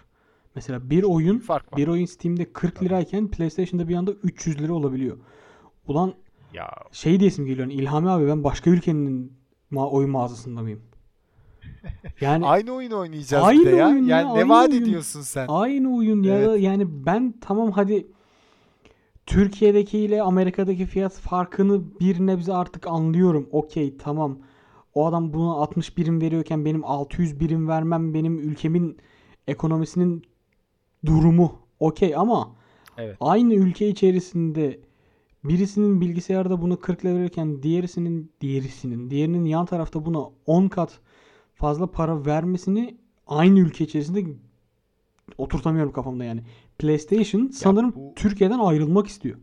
Mesela 0.55 0.89
bir 0.89 1.03
oyun 1.03 1.35
bir 1.39 1.43
fark 1.43 1.73
var. 1.73 1.77
bir 1.77 1.87
oyun 1.87 2.05
Steam'de 2.05 2.53
40 2.53 2.75
Tabii. 2.75 2.85
lirayken 2.85 3.27
PlayStation'da 3.27 3.87
bir 3.87 3.95
anda 3.95 4.11
300 4.11 4.59
lira 4.61 4.73
olabiliyor. 4.73 5.17
Ulan 5.87 6.13
Ya 6.53 6.69
şey 6.91 7.19
diyesim 7.19 7.45
geliyor. 7.45 7.67
hani, 7.67 7.73
İlhami 7.73 8.09
abi 8.09 8.27
ben 8.27 8.43
başka 8.43 8.69
ülkenin 8.69 9.33
ma- 9.71 9.89
oyun 9.89 10.09
mağazasında 10.09 10.61
mıyım? 10.61 10.81
Yani 12.21 12.45
aynı 12.45 12.71
oyunu 12.71 12.97
oynayacağız 12.97 13.43
Aynı 13.45 13.61
bir 13.65 13.71
de 13.71 13.75
ya. 13.75 13.87
oyun 13.87 14.03
ya, 14.05 14.19
Yani 14.21 14.39
ne 14.39 14.49
vaat 14.49 14.69
oyun. 14.69 14.81
ediyorsun 14.83 15.21
sen? 15.21 15.45
Aynı 15.49 15.95
oyun 15.95 16.23
ya 16.23 16.33
da 16.35 16.39
Evet. 16.51 16.61
yani 16.63 17.05
ben 17.05 17.33
tamam 17.41 17.71
hadi 17.71 18.07
Türkiye'deki 19.25 19.99
ile 19.99 20.21
Amerika'daki 20.21 20.85
fiyat 20.85 21.13
farkını 21.13 21.99
bir 21.99 22.19
nebze 22.19 22.53
artık 22.53 22.87
anlıyorum. 22.87 23.49
Okey 23.51 23.97
tamam. 23.97 24.39
O 24.97 25.05
adam 25.05 25.33
buna 25.33 25.51
60 25.53 25.97
birim 25.97 26.21
veriyorken 26.21 26.65
benim 26.65 26.86
600 26.86 27.39
birim 27.39 27.67
vermem 27.67 28.13
benim 28.13 28.39
ülkemin 28.39 28.97
ekonomisinin 29.47 30.23
durumu. 31.05 31.60
Okey 31.79 32.15
ama 32.15 32.55
Evet. 32.97 33.17
aynı 33.19 33.53
ülke 33.53 33.88
içerisinde 33.89 34.79
birisinin 35.43 36.01
bilgisayarda 36.01 36.62
bunu 36.62 36.79
40 36.79 37.05
lira 37.05 37.15
verirken 37.15 37.63
diğerisinin 37.63 38.31
diğerisinin 38.41 39.10
diğerinin 39.10 39.45
yan 39.45 39.65
tarafta 39.65 40.05
buna 40.05 40.19
10 40.45 40.67
kat 40.67 40.99
fazla 41.55 41.91
para 41.91 42.25
vermesini 42.25 42.97
aynı 43.27 43.60
ülke 43.60 43.83
içerisinde 43.83 44.25
oturtamıyorum 45.38 45.91
kafamda 45.91 46.23
yani. 46.23 46.41
PlayStation 46.79 47.47
sanırım 47.47 47.93
bu- 47.95 48.13
Türkiye'den 48.15 48.60
ayrılmak 48.60 49.07
istiyor. 49.07 49.38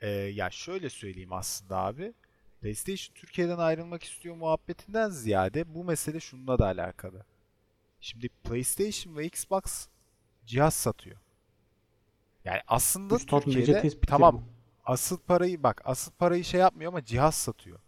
Ee, 0.00 0.08
ya 0.10 0.50
şöyle 0.50 0.90
söyleyeyim 0.90 1.32
aslında 1.32 1.78
abi. 1.78 2.12
PlayStation 2.62 3.14
Türkiye'den 3.14 3.58
ayrılmak 3.58 4.02
istiyor 4.02 4.36
muhabbetinden 4.36 5.10
ziyade 5.10 5.74
bu 5.74 5.84
mesele 5.84 6.20
şununla 6.20 6.58
da 6.58 6.66
alakalı. 6.66 7.24
Şimdi 8.00 8.28
PlayStation 8.28 9.16
ve 9.16 9.26
Xbox 9.26 9.88
cihaz 10.46 10.74
satıyor. 10.74 11.16
Yani 12.44 12.60
aslında 12.66 13.16
Üstad 13.16 13.42
Türkiye'de 13.42 13.90
tamam 14.06 14.36
bu. 14.36 14.42
asıl 14.84 15.18
parayı 15.18 15.62
bak 15.62 15.82
asıl 15.84 16.12
parayı 16.12 16.44
şey 16.44 16.60
yapmıyor 16.60 16.92
ama 16.92 17.04
cihaz 17.04 17.34
satıyor. 17.34 17.78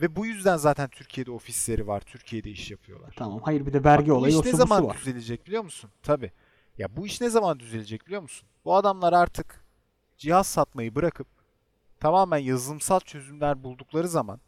Ve 0.00 0.16
bu 0.16 0.26
yüzden 0.26 0.56
zaten 0.56 0.88
Türkiye'de 0.88 1.30
ofisleri 1.30 1.86
var. 1.86 2.00
Türkiye'de 2.00 2.50
iş 2.50 2.70
yapıyorlar. 2.70 3.14
Tamam. 3.16 3.40
Hayır 3.42 3.66
bir 3.66 3.72
de 3.72 3.84
vergi 3.84 4.10
Bak, 4.10 4.16
olayı 4.18 4.38
o 4.38 4.44
ne 4.44 4.52
zaman 4.52 4.86
var. 4.86 4.96
düzelecek 4.98 5.46
biliyor 5.46 5.62
musun? 5.62 5.90
Tabii. 6.02 6.32
Ya 6.78 6.96
bu 6.96 7.06
iş 7.06 7.20
ne 7.20 7.30
zaman 7.30 7.60
düzelecek 7.60 8.06
biliyor 8.06 8.22
musun? 8.22 8.48
Bu 8.64 8.74
adamlar 8.74 9.12
artık 9.12 9.64
cihaz 10.18 10.46
satmayı 10.46 10.94
bırakıp 10.94 11.41
tamamen 12.02 12.38
yazılımsal 12.38 13.00
çözümler 13.00 13.64
buldukları 13.64 14.08
zaman 14.08 14.40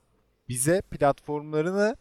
bize 0.48 0.80
platformlarını 0.80 1.96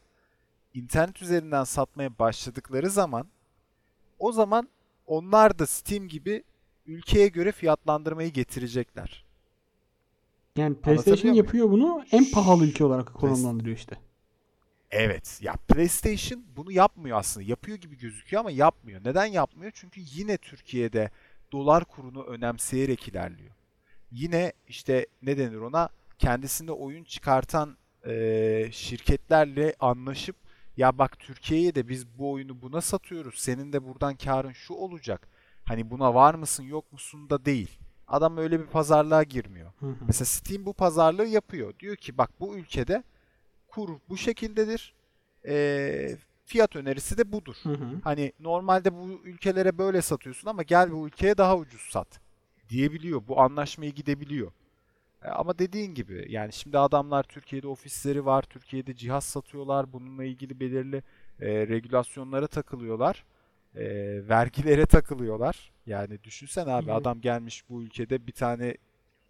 internet 0.74 1.22
üzerinden 1.22 1.64
satmaya 1.64 2.20
başladıkları 2.20 2.90
zaman 2.90 3.28
o 4.20 4.32
zaman 4.32 4.70
onlar 5.08 5.60
da 5.60 5.68
Steam 5.68 6.08
gibi 6.08 6.44
ülkeye 6.86 7.28
göre 7.28 7.52
fiyatlandırmayı 7.52 8.32
getirecekler. 8.32 9.26
Yani 10.56 10.76
PlayStation 10.76 11.32
muyum? 11.32 11.46
yapıyor 11.46 11.72
bunu 11.72 12.04
en 12.12 12.32
pahalı 12.32 12.66
ülke 12.66 12.86
olarak 12.86 13.14
konumlandırıyor 13.14 13.78
işte. 13.78 13.98
Evet. 14.92 15.40
Ya 15.42 15.54
PlayStation 15.54 16.44
bunu 16.56 16.72
yapmıyor 16.72 17.18
aslında. 17.18 17.46
Yapıyor 17.50 17.78
gibi 17.78 17.98
gözüküyor 17.98 18.40
ama 18.40 18.52
yapmıyor. 18.52 19.02
Neden 19.06 19.26
yapmıyor? 19.26 19.72
Çünkü 19.76 20.02
yine 20.14 20.38
Türkiye'de 20.38 21.12
dolar 21.52 21.86
kurunu 21.86 22.24
önemseyerek 22.24 23.08
ilerliyor. 23.08 23.52
Yine 24.14 24.54
işte 24.68 25.08
ne 25.22 25.38
denir 25.38 25.58
ona? 25.58 25.90
Kendisinde 26.20 26.72
oyun 26.72 27.04
çıkartan 27.04 27.78
eee, 28.06 28.70
şirketlerle 28.72 29.76
anlaşıp 29.80 30.36
ya 30.78 30.98
bak 30.98 31.20
Türkiye'ye 31.20 31.76
de 31.76 31.88
biz 31.90 32.18
bu 32.20 32.32
oyunu 32.32 32.62
buna 32.62 32.82
satıyoruz. 32.82 33.36
Senin 33.40 33.74
de 33.74 33.86
buradan 33.86 34.16
karın 34.16 34.52
şu 34.52 34.74
olacak. 34.74 35.28
Hani 35.64 35.90
buna 35.90 36.14
var 36.14 36.34
mısın 36.36 36.64
yok 36.64 36.92
musun 36.92 37.30
da 37.30 37.46
değil. 37.46 37.80
Adam 38.08 38.38
öyle 38.38 38.60
bir 38.60 38.66
pazarlığa 38.66 39.24
girmiyor. 39.24 39.72
Hı 39.80 39.86
hı. 39.86 39.96
Mesela 40.08 40.26
Steam 40.26 40.66
bu 40.66 40.74
pazarlığı 40.74 41.26
yapıyor. 41.26 41.74
Diyor 41.80 41.96
ki 41.96 42.18
bak 42.18 42.30
bu 42.40 42.58
ülkede 42.58 43.04
kur 43.68 43.90
bu 44.10 44.18
şekildedir. 44.18 44.94
Ee, 45.48 46.18
fiyat 46.46 46.76
önerisi 46.76 47.18
de 47.18 47.32
budur. 47.32 47.56
Hı 47.64 47.70
hı. 47.70 48.00
Hani 48.04 48.34
normalde 48.40 48.94
bu 48.94 49.22
ülkelere 49.24 49.78
böyle 49.78 50.02
satıyorsun 50.02 50.50
ama 50.50 50.64
gel 50.64 50.92
bu 50.92 51.08
ülkeye 51.08 51.38
daha 51.38 51.58
ucuz 51.58 51.82
sat 51.82 52.23
diyebiliyor. 52.70 53.22
Bu 53.28 53.42
anlaşmayı 53.42 53.92
gidebiliyor. 53.94 54.52
E, 55.24 55.28
Ama 55.28 55.60
dediğin 55.60 55.94
gibi 55.96 56.26
yani 56.30 56.54
şimdi 56.54 56.78
adamlar 56.80 57.24
Türkiye'de 57.24 57.68
ofisleri 57.68 58.26
var, 58.26 58.42
Türkiye'de 58.42 58.96
cihaz 58.96 59.24
satıyorlar. 59.24 59.94
Bununla 59.94 60.24
ilgili 60.24 60.60
belirli 60.60 61.04
e, 61.40 61.68
regülasyonlara 61.68 62.48
takılıyorlar. 62.48 63.26
E, 63.76 63.84
vergilere 64.30 64.86
takılıyorlar. 64.86 65.72
Yani 65.86 66.24
düşünsen 66.24 66.68
abi 66.68 66.86
Evet. 66.92 66.96
adam 67.02 67.22
gelmiş 67.22 67.70
bu 67.70 67.84
ülkede 67.84 68.28
bir 68.28 68.32
tane 68.32 68.78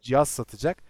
cihaz 0.01 0.29
satacak. 0.29 0.83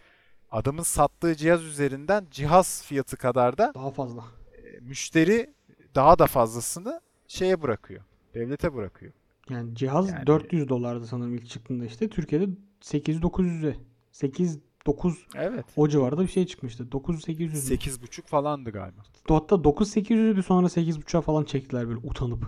Adamın 0.51 0.83
sattığı 0.83 1.35
cihaz 1.35 1.63
üzerinden 1.63 2.27
cihaz 2.31 2.83
fiyatı 2.85 3.17
kadar 3.17 3.57
da 3.57 3.71
Daha 3.75 3.91
fazla. 3.91 4.23
e, 4.57 4.79
müşteri 4.79 5.53
daha 5.95 6.19
da 6.19 6.27
fazlasını 6.27 7.01
şeye 7.27 7.61
bırakıyor. 7.61 8.01
Devlete 8.33 8.73
bırakıyor. 8.73 9.13
Yani 9.49 9.75
cihaz 9.75 10.09
Yani- 10.11 10.27
400 10.27 10.69
dolardı 10.69 11.07
sanırım 11.07 11.35
ilk 11.35 11.49
çıktığında 11.49 11.85
işte. 11.85 12.09
Türkiye'de 12.09 12.47
8-900'e 12.81 13.75
8-9 14.11 15.17
Evet. 15.35 15.65
o 15.75 15.87
civarda 15.87 16.21
bir 16.21 16.27
şey 16.27 16.45
çıkmıştı. 16.45 16.83
9-800 16.91 17.51
mü? 17.51 17.57
8,5 17.57 18.27
falandı 18.27 18.71
galiba. 18.71 19.01
Hatta 19.27 19.55
9-800'dü 19.63 20.43
sonra 20.43 20.67
8.5'a 20.69 21.21
falan 21.21 21.43
çektiler 21.43 21.87
böyle 21.87 21.99
utanıp. 22.07 22.45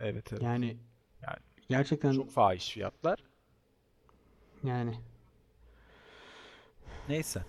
Evet 0.00 0.32
evet. 0.32 0.42
Yani 0.42 0.76
Yani- 1.22 1.36
Gerçekten 1.68 2.12
Çok 2.12 2.30
fahiş 2.30 2.70
fiyatlar. 2.70 3.18
yani 4.64 4.94
Neyse. 7.08 7.44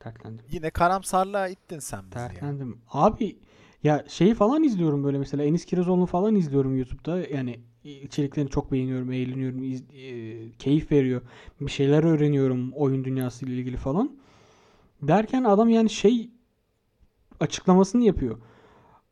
tertlendim. 0.00 0.44
Yine 0.50 0.70
karamsarlığa 0.70 1.48
ittin 1.48 1.78
sen 1.78 2.04
bizi 2.10 2.18
ya. 2.18 2.28
Tertlendim. 2.28 2.80
Abi 2.90 3.38
ya 3.86 4.04
şeyi 4.08 4.34
falan 4.34 4.62
izliyorum 4.62 5.04
böyle 5.04 5.18
mesela 5.18 5.44
Enis 5.44 5.64
Kirazoğlu'nu 5.64 6.06
falan 6.06 6.34
izliyorum 6.34 6.76
YouTube'da. 6.78 7.18
Yani 7.18 7.60
içeriklerini 7.84 8.50
çok 8.50 8.72
beğeniyorum, 8.72 9.12
eğleniyorum, 9.12 9.62
iz- 9.64 9.84
e, 9.94 10.50
keyif 10.58 10.92
veriyor. 10.92 11.22
Bir 11.60 11.70
şeyler 11.70 12.04
öğreniyorum 12.04 12.72
oyun 12.72 13.04
dünyası 13.04 13.46
ile 13.46 13.54
ilgili 13.54 13.76
falan. 13.76 14.16
Derken 15.02 15.44
adam 15.44 15.68
yani 15.68 15.90
şey 15.90 16.30
açıklamasını 17.40 18.04
yapıyor. 18.04 18.38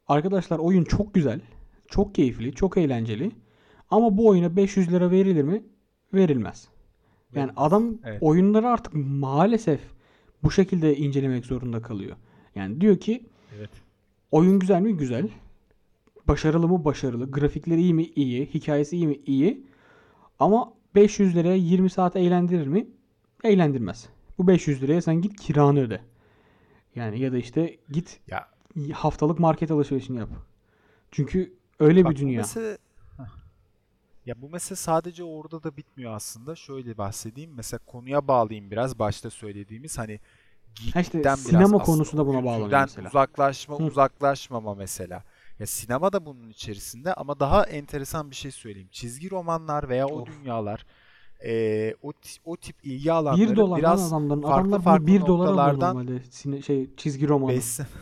Arkadaşlar 0.09 0.59
oyun 0.59 0.85
çok 0.85 1.15
güzel, 1.15 1.41
çok 1.89 2.15
keyifli, 2.15 2.53
çok 2.55 2.77
eğlenceli. 2.77 3.31
Ama 3.91 4.17
bu 4.17 4.27
oyuna 4.29 4.57
500 4.57 4.93
lira 4.93 5.11
verilir 5.11 5.43
mi? 5.43 5.63
Verilmez. 6.15 6.69
Yani 7.35 7.51
adam 7.57 7.99
Evet. 8.05 8.19
oyunları 8.23 8.69
artık 8.69 8.93
maalesef 8.95 9.81
bu 10.43 10.51
şekilde 10.51 10.97
incelemek 10.97 11.47
zorunda 11.47 11.83
kalıyor. 11.83 12.17
Yani 12.55 12.81
diyor 12.81 12.99
ki 12.99 13.27
Evet. 13.59 13.71
Oyun 14.35 14.59
güzel 14.59 14.81
mi? 14.81 14.97
Güzel. 14.97 15.29
Başarılı 16.29 16.69
mı? 16.69 16.85
Başarılı. 16.85 17.31
Grafikleri 17.31 17.81
iyi 17.81 17.95
mi? 17.95 18.03
İyi. 18.05 18.47
Hikayesi 18.47 18.97
iyi 18.97 19.07
mi? 19.07 19.21
İyi. 19.27 19.67
Ama 20.39 20.73
500 20.95 21.37
liraya 21.37 21.55
20 21.57 21.91
saat 21.91 22.17
eğlendirir 22.17 22.67
mi? 22.67 22.87
Eğlendirmez. 23.45 24.09
Bu 24.39 24.49
500 24.49 24.83
liraya 24.83 25.03
sen 25.03 25.21
git 25.21 25.41
kiranı 25.41 25.81
öde. 25.81 26.01
Yani 26.95 27.21
ya 27.21 27.33
da 27.33 27.39
işte 27.39 27.77
git 27.91 28.21
Ya 28.29 28.49
haftalık 28.93 29.39
market 29.39 29.71
alışverişini 29.71 30.19
yap. 30.19 30.29
Çünkü 31.11 31.53
öyle 31.81 32.05
Bak 32.05 32.13
bir 32.13 32.17
dünya. 32.17 32.45
ya 34.27 34.43
bu 34.43 34.51
mesele 34.51 34.77
sadece 34.77 35.25
orada 35.25 35.63
da 35.63 35.77
bitmiyor 35.77 36.13
aslında. 36.13 36.57
Şöyle 36.57 36.99
bahsedeyim. 36.99 37.51
Mesela 37.55 37.81
konuya 37.87 38.29
bağlayayım 38.29 38.71
biraz 38.71 38.99
başta 38.99 39.31
söylediğimiz 39.31 39.99
hani 39.99 40.21
Ha 40.95 41.01
işte 41.01 41.19
sinema 41.37 41.49
biraz 41.49 41.65
aslında 41.65 41.83
konusunda 41.85 42.27
buna 42.27 42.45
bağlanıyor 42.45 42.81
mesela. 42.81 43.09
uzaklaşma, 43.09 43.79
Hı. 43.79 43.83
uzaklaşmama 43.83 44.75
mesela. 44.75 45.23
Ya 45.59 45.67
sinema 45.67 46.13
da 46.13 46.27
bunun 46.27 46.51
içerisinde 46.51 47.15
ama 47.15 47.41
daha 47.41 47.65
enteresan 47.67 48.31
bir 48.31 48.37
şey 48.37 48.51
söyleyeyim. 48.51 48.89
Çizgi 48.93 49.31
romanlar 49.31 49.89
veya 49.89 50.07
o 50.07 50.21
Of. 50.21 50.27
dünyalar 50.27 50.87
eee, 51.45 51.95
o 52.03 52.13
o 52.45 52.57
tip 52.57 52.77
ilgi 52.87 53.13
alanları 53.13 53.51
1 53.51 53.57
dolar 53.57 53.79
biraz 53.79 54.13
adamların. 54.13 54.43
farklı 54.43 54.69
Adamlar 54.69 54.81
farklı 54.85 55.07
1 55.07 55.21
dolara 55.21 55.29
alıyor 55.29 55.39
noktalardan 55.39 55.97
normalde. 55.97 56.23
Sine, 56.31 56.63
şey 56.63 56.91
çizgi 56.97 57.29
romanı. 57.29 57.53
Besin. 57.57 57.87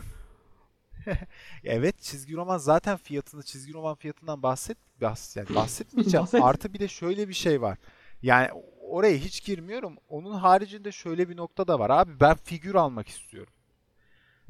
Evet 1.63 2.01
çizgi 2.01 2.35
roman 2.35 2.57
zaten 2.57 2.97
fiyatını 2.97 3.43
çizgi 3.43 3.73
roman 3.73 3.95
fiyatından 3.95 4.43
bahset 4.43 4.77
bahs 5.01 5.35
yani 5.37 5.47
bahsetmeyeceğim. 5.55 6.23
Bahset. 6.23 6.41
Artı 6.41 6.73
bir 6.73 6.79
de 6.79 6.87
şöyle 6.87 7.27
bir 7.29 7.33
şey 7.33 7.61
var. 7.61 7.77
Yani 8.21 8.47
oraya 8.93 9.17
hiç 9.17 9.45
girmiyorum. 9.45 9.95
Onun 10.09 10.31
haricinde 10.31 10.91
şöyle 10.91 11.29
bir 11.29 11.37
nokta 11.37 11.67
da 11.67 11.79
var. 11.79 11.89
Abi 11.89 12.11
ben 12.19 12.35
figür 12.35 12.75
almak 12.75 13.07
istiyorum. 13.07 13.53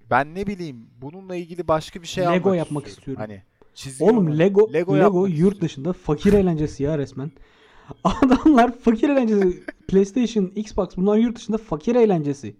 Ben 0.10 0.36
ne 0.36 0.48
bileyim 0.48 0.90
bununla 1.02 1.36
ilgili 1.36 1.68
başka 1.68 2.02
bir 2.02 2.08
şey 2.08 2.24
Lego 2.24 2.32
almak 2.32 2.58
yapmak 2.58 2.88
istiyorum. 2.88 3.22
istiyorum. 3.22 3.22
Hani 3.22 3.42
çizgi 3.74 4.04
Oğlum 4.04 4.40
Lego 4.40 4.74
Lego 4.74 4.98
Lego, 4.98 5.28
yurt 5.28 5.34
istiyorum. 5.34 5.62
dışında 5.62 5.94
fakir 5.94 6.34
eğlencesi 6.34 6.84
ya 6.84 6.98
resmen. 6.98 7.32
Adamlar 8.04 8.78
fakir 8.78 9.10
eğlencesi. 9.10 9.64
PlayStation, 9.88 10.52
Xbox 10.56 10.88
bunlar 10.98 11.18
yurt 11.18 11.38
dışında 11.38 11.58
fakir 11.58 11.96
eğlencesi. 11.96 12.56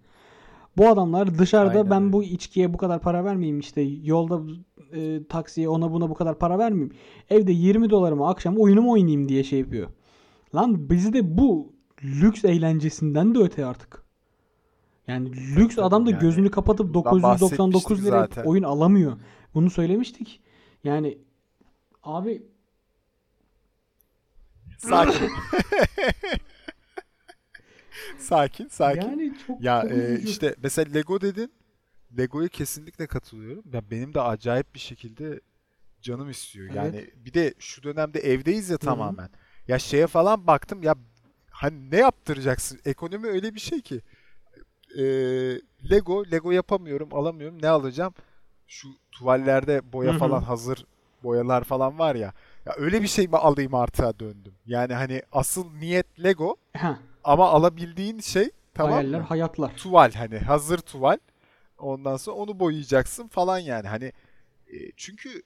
Bu 0.76 0.88
adamlar 0.88 1.38
dışarıda 1.38 1.78
Aynen 1.78 1.90
ben 1.90 2.12
bu 2.12 2.24
içkiye 2.24 2.74
bu 2.74 2.78
kadar 2.78 3.00
para 3.00 3.24
vermeyeyim 3.24 3.60
işte 3.60 3.82
yolda 3.82 4.40
e, 4.92 5.26
taksiye 5.28 5.68
ona 5.68 5.92
buna 5.92 6.10
bu 6.10 6.14
kadar 6.14 6.38
para 6.38 6.58
vermeyeyim. 6.58 6.94
Evde 7.30 7.52
20 7.52 7.90
dolarıma 7.90 8.30
akşam 8.30 8.56
oyunumu 8.56 8.92
oynayayım 8.92 9.28
diye 9.28 9.44
şey 9.44 9.58
yapıyor. 9.58 9.88
Lan 10.54 10.90
bizde 10.90 11.38
bu 11.38 11.73
lüks 12.04 12.44
eğlencesinden 12.44 13.34
de 13.34 13.38
öte 13.38 13.66
artık. 13.66 14.04
Yani 15.06 15.56
lüks 15.56 15.78
adam 15.78 16.06
da 16.06 16.10
yani 16.10 16.20
gözünü 16.20 16.50
kapatıp 16.50 16.94
bundan 16.94 17.22
999 17.22 17.74
bahsetmiştik 17.74 18.06
liraya 18.06 18.20
zaten. 18.20 18.44
oyun 18.44 18.62
alamıyor. 18.62 19.16
Bunu 19.54 19.70
söylemiştik. 19.70 20.40
Yani 20.84 21.18
abi 22.02 22.42
Sakin. 24.78 25.30
sakin, 28.18 28.68
sakin. 28.68 29.00
yani 29.02 29.32
çok 29.46 29.62
Ya 29.62 29.82
çok 29.82 29.92
e, 29.92 30.20
işte 30.24 30.54
mesela 30.62 30.92
Lego 30.92 31.20
dedin. 31.20 31.52
Lego'ya 32.18 32.48
kesinlikle 32.48 33.06
katılıyorum. 33.06 33.64
Ya 33.72 33.90
benim 33.90 34.14
de 34.14 34.20
acayip 34.20 34.74
bir 34.74 34.80
şekilde 34.80 35.40
canım 36.00 36.30
istiyor. 36.30 36.66
Evet. 36.66 36.76
Yani 36.76 37.10
bir 37.16 37.34
de 37.34 37.54
şu 37.58 37.82
dönemde 37.82 38.20
evdeyiz 38.20 38.70
ya 38.70 38.74
Hı 38.74 38.80
hı. 38.80 38.84
tamamen. 38.84 39.28
Ya 39.68 39.78
şeye 39.78 40.06
falan 40.06 40.46
baktım 40.46 40.82
ya 40.82 40.94
hani 41.54 41.90
ne 41.90 41.96
yaptıracaksın? 41.98 42.80
Ekonomi 42.84 43.26
öyle 43.28 43.54
bir 43.54 43.60
şey 43.60 43.80
ki. 43.80 44.00
E, 44.98 45.02
Lego, 45.90 46.24
Lego 46.32 46.50
yapamıyorum, 46.50 47.08
alamıyorum. 47.14 47.62
Ne 47.62 47.68
alacağım? 47.68 48.14
Şu 48.66 48.88
tuvallerde 49.12 49.92
boya 49.92 50.10
Hı 50.10 50.14
hı. 50.14 50.18
falan 50.18 50.42
hazır 50.42 50.84
boyalar 51.22 51.64
falan 51.64 51.98
var 51.98 52.14
ya. 52.14 52.32
Ya 52.66 52.74
öyle 52.76 53.02
bir 53.02 53.06
şey 53.08 53.28
mi 53.28 53.36
alayım 53.36 53.74
artığa 53.74 54.18
döndüm. 54.18 54.54
Yani 54.66 54.94
hani 54.94 55.22
asıl 55.32 55.70
niyet 55.74 56.22
Lego 56.24 56.56
Heh, 56.72 56.96
ama 57.24 57.48
alabildiğin 57.50 58.20
şey 58.20 58.50
tamam 58.74 58.92
hayaller, 58.92 59.20
mı? 59.20 59.26
hayatlar. 59.26 59.76
tuval 59.76 60.12
hani 60.12 60.38
hazır 60.38 60.78
tuval. 60.78 61.18
Ondan 61.78 62.16
sonra 62.16 62.36
onu 62.36 62.60
boyayacaksın 62.60 63.28
falan 63.28 63.58
yani. 63.58 63.88
Hani 63.88 64.12
e, 64.66 64.76
çünkü 64.96 65.42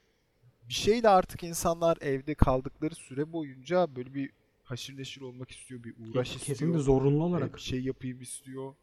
bir 0.69 0.75
şeyle 0.75 1.09
artık 1.09 1.43
insanlar 1.43 1.99
evde 2.01 2.35
kaldıkları 2.35 2.95
süre 2.95 3.33
boyunca 3.33 3.97
böyle 3.97 4.15
bir 4.15 4.31
haşır 4.71 4.97
neşir 4.97 5.21
olmak 5.21 5.51
istiyor, 5.51 5.85
bir 5.85 5.95
uğraş 5.99 6.31
Kesinlikle 6.33 6.53
istiyor, 6.53 6.79
zorunlu 6.79 7.23
e, 7.23 7.27
olarak. 7.27 7.55
bir 7.55 7.61
şey 7.61 7.81
yapayım 7.81 8.23
istiyor. 8.23 8.75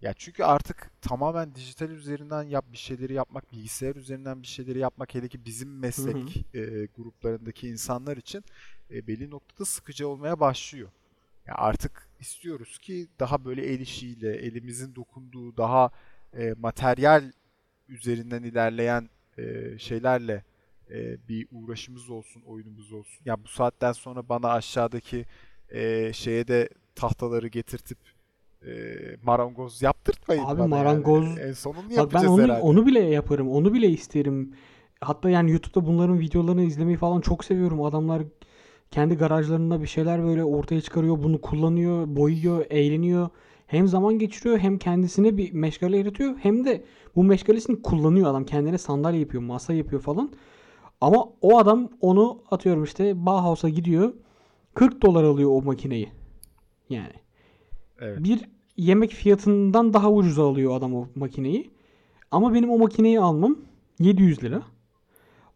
Ya 0.00 0.14
çünkü 0.16 0.44
artık 0.44 0.90
tamamen 1.00 1.54
dijital 1.54 1.90
üzerinden 1.90 2.42
yap 2.42 2.64
bir 2.72 2.78
şeyleri 2.78 3.12
yapmak, 3.12 3.52
bilgisayar 3.52 3.96
üzerinden 3.96 4.42
bir 4.42 4.46
şeyleri 4.46 4.78
yapmak 4.78 5.14
hele 5.14 5.28
ki 5.28 5.44
bizim 5.44 5.78
meslek 5.78 6.44
e, 6.54 6.88
gruplarındaki 6.96 7.68
insanlar 7.68 8.16
için 8.16 8.44
e, 8.90 9.06
belli 9.06 9.30
noktada 9.30 9.64
sıkıcı 9.64 10.08
olmaya 10.08 10.40
başlıyor. 10.40 10.88
Ya 11.46 11.54
artık 11.54 12.08
istiyoruz 12.20 12.78
ki 12.78 13.08
daha 13.20 13.44
böyle 13.44 13.66
el 13.66 13.80
işiyle, 13.80 14.36
elimizin 14.36 14.94
dokunduğu, 14.94 15.56
daha 15.56 15.90
e, 16.34 16.54
materyal 16.58 17.32
üzerinden 17.88 18.42
ilerleyen 18.42 19.10
e, 19.38 19.78
şeylerle 19.78 20.44
e, 20.94 21.28
bir 21.28 21.46
uğraşımız 21.52 22.10
olsun, 22.10 22.42
oyunumuz 22.46 22.92
olsun. 22.92 23.22
Ya 23.24 23.44
bu 23.44 23.48
saatten 23.48 23.92
sonra 23.92 24.28
bana 24.28 24.48
aşağıdaki 24.48 25.24
e, 25.68 26.12
şeye 26.12 26.48
de 26.48 26.68
tahtaları 26.94 27.48
getirtip 27.48 27.98
e, 28.66 28.72
marangoz 29.22 29.82
yaptırtmayın 29.82 30.44
Abi 30.44 30.60
bana 30.60 30.74
marangoz- 30.80 31.28
yani. 31.28 31.40
En 31.40 31.52
sonunu 31.52 31.96
Bak 31.96 32.14
ben 32.14 32.24
onu 32.24 32.42
herhalde. 32.42 32.62
onu 32.62 32.86
bile 32.86 33.00
yaparım. 33.00 33.48
Onu 33.48 33.74
bile 33.74 33.88
isterim. 33.88 34.54
Hatta 35.00 35.30
yani 35.30 35.50
YouTube'da 35.50 35.86
bunların 35.86 36.20
videolarını 36.20 36.62
izlemeyi 36.62 36.96
falan 36.96 37.20
çok 37.20 37.44
seviyorum. 37.44 37.82
Adamlar 37.82 38.22
kendi 38.90 39.14
garajlarında 39.14 39.82
bir 39.82 39.86
şeyler 39.86 40.22
böyle 40.24 40.44
ortaya 40.44 40.80
çıkarıyor, 40.80 41.22
bunu 41.22 41.40
kullanıyor, 41.40 42.16
boyuyor, 42.16 42.66
eğleniyor. 42.70 43.28
Hem 43.66 43.88
zaman 43.88 44.18
geçiriyor, 44.18 44.58
hem 44.58 44.78
kendisine 44.78 45.36
bir 45.36 45.52
meşgale 45.52 45.96
yaratıyor, 45.96 46.36
hem 46.38 46.64
de 46.64 46.84
bu 47.16 47.24
meşgalesini 47.24 47.82
kullanıyor 47.82 48.30
adam. 48.30 48.44
Kendine 48.44 48.78
sandalye 48.78 49.20
yapıyor, 49.20 49.42
masa 49.42 49.72
yapıyor 49.72 50.02
falan. 50.02 50.32
Ama 51.00 51.28
o 51.40 51.58
adam 51.58 51.88
onu 52.00 52.42
atıyorum 52.50 52.84
işte 52.84 53.26
Bauhaus'a 53.26 53.68
gidiyor. 53.68 54.12
40 54.74 55.02
dolar 55.02 55.24
alıyor 55.24 55.50
o 55.50 55.62
makineyi. 55.62 56.08
Yani 56.90 57.12
Evet. 58.00 58.24
bir 58.24 58.48
yemek 58.76 59.10
fiyatından 59.10 59.92
daha 59.92 60.10
ucuza 60.12 60.48
alıyor 60.48 60.76
adam 60.76 60.94
o 60.94 61.06
makineyi. 61.14 61.70
Ama 62.30 62.54
benim 62.54 62.70
o 62.70 62.78
makineyi 62.78 63.20
almam 63.20 63.56
700 63.98 64.42
lira. 64.44 64.62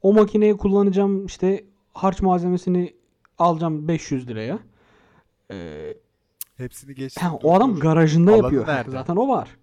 O 0.02 0.12
makineyi 0.12 0.56
kullanacağım 0.56 1.26
işte 1.26 1.64
harç 1.92 2.22
malzemesini 2.22 2.94
alacağım 3.38 3.88
500 3.88 4.28
liraya. 4.28 4.58
Ee, 5.50 5.94
Hepsini 6.56 6.94
geçtim. 6.94 7.28
Dur, 7.32 7.38
o 7.42 7.54
adam 7.54 7.74
garajında 7.78 8.30
Alanı 8.30 8.42
yapıyor. 8.42 8.66
nerede? 8.66 8.90
Zaten 8.90 9.16
o 9.16 9.28
var. 9.28 9.56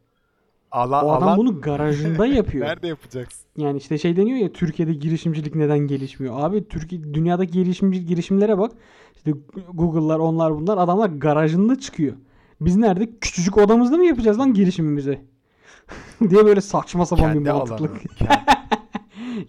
Ala- 0.72 1.06
O 1.06 1.12
adam 1.12 1.28
alan 1.28 1.38
bunu 1.38 1.62
garajında 1.62 2.26
yapıyor. 2.38 2.68
nerede 2.68 2.88
yapacaksın? 2.88 3.42
Yani 3.58 3.78
işte 3.78 3.98
şey 3.98 4.16
deniyor 4.18 4.38
ya 4.38 4.52
Türkiye'de 4.54 4.94
girişimcilik 4.94 5.56
neden 5.56 5.80
gelişmiyor? 5.80 6.36
Abi 6.40 6.68
Türkiye 6.68 7.14
dünyadaki 7.14 7.52
girişimci 7.52 8.06
girişimlere 8.06 8.58
bak. 8.58 8.72
İşte 9.16 9.32
Google'lar 9.74 10.20
onlar 10.20 10.56
bunlar 10.56 10.78
adamlar 10.78 11.10
garajında 11.10 11.80
çıkıyor. 11.80 12.14
Biz 12.62 12.76
nerede 12.76 13.10
küçücük 13.22 13.58
odamızda 13.58 13.98
mı 13.98 14.06
yapacağız 14.06 14.40
lan 14.40 14.54
girişimimizi? 14.54 15.22
diye 16.30 16.46
böyle 16.46 16.62
saçma 16.62 17.06
sapan 17.06 17.30
bir 17.30 17.34
Kendi 17.34 17.50
mantıklık. 17.52 17.90
alanı. 17.92 18.00
Kendi- 18.18 18.62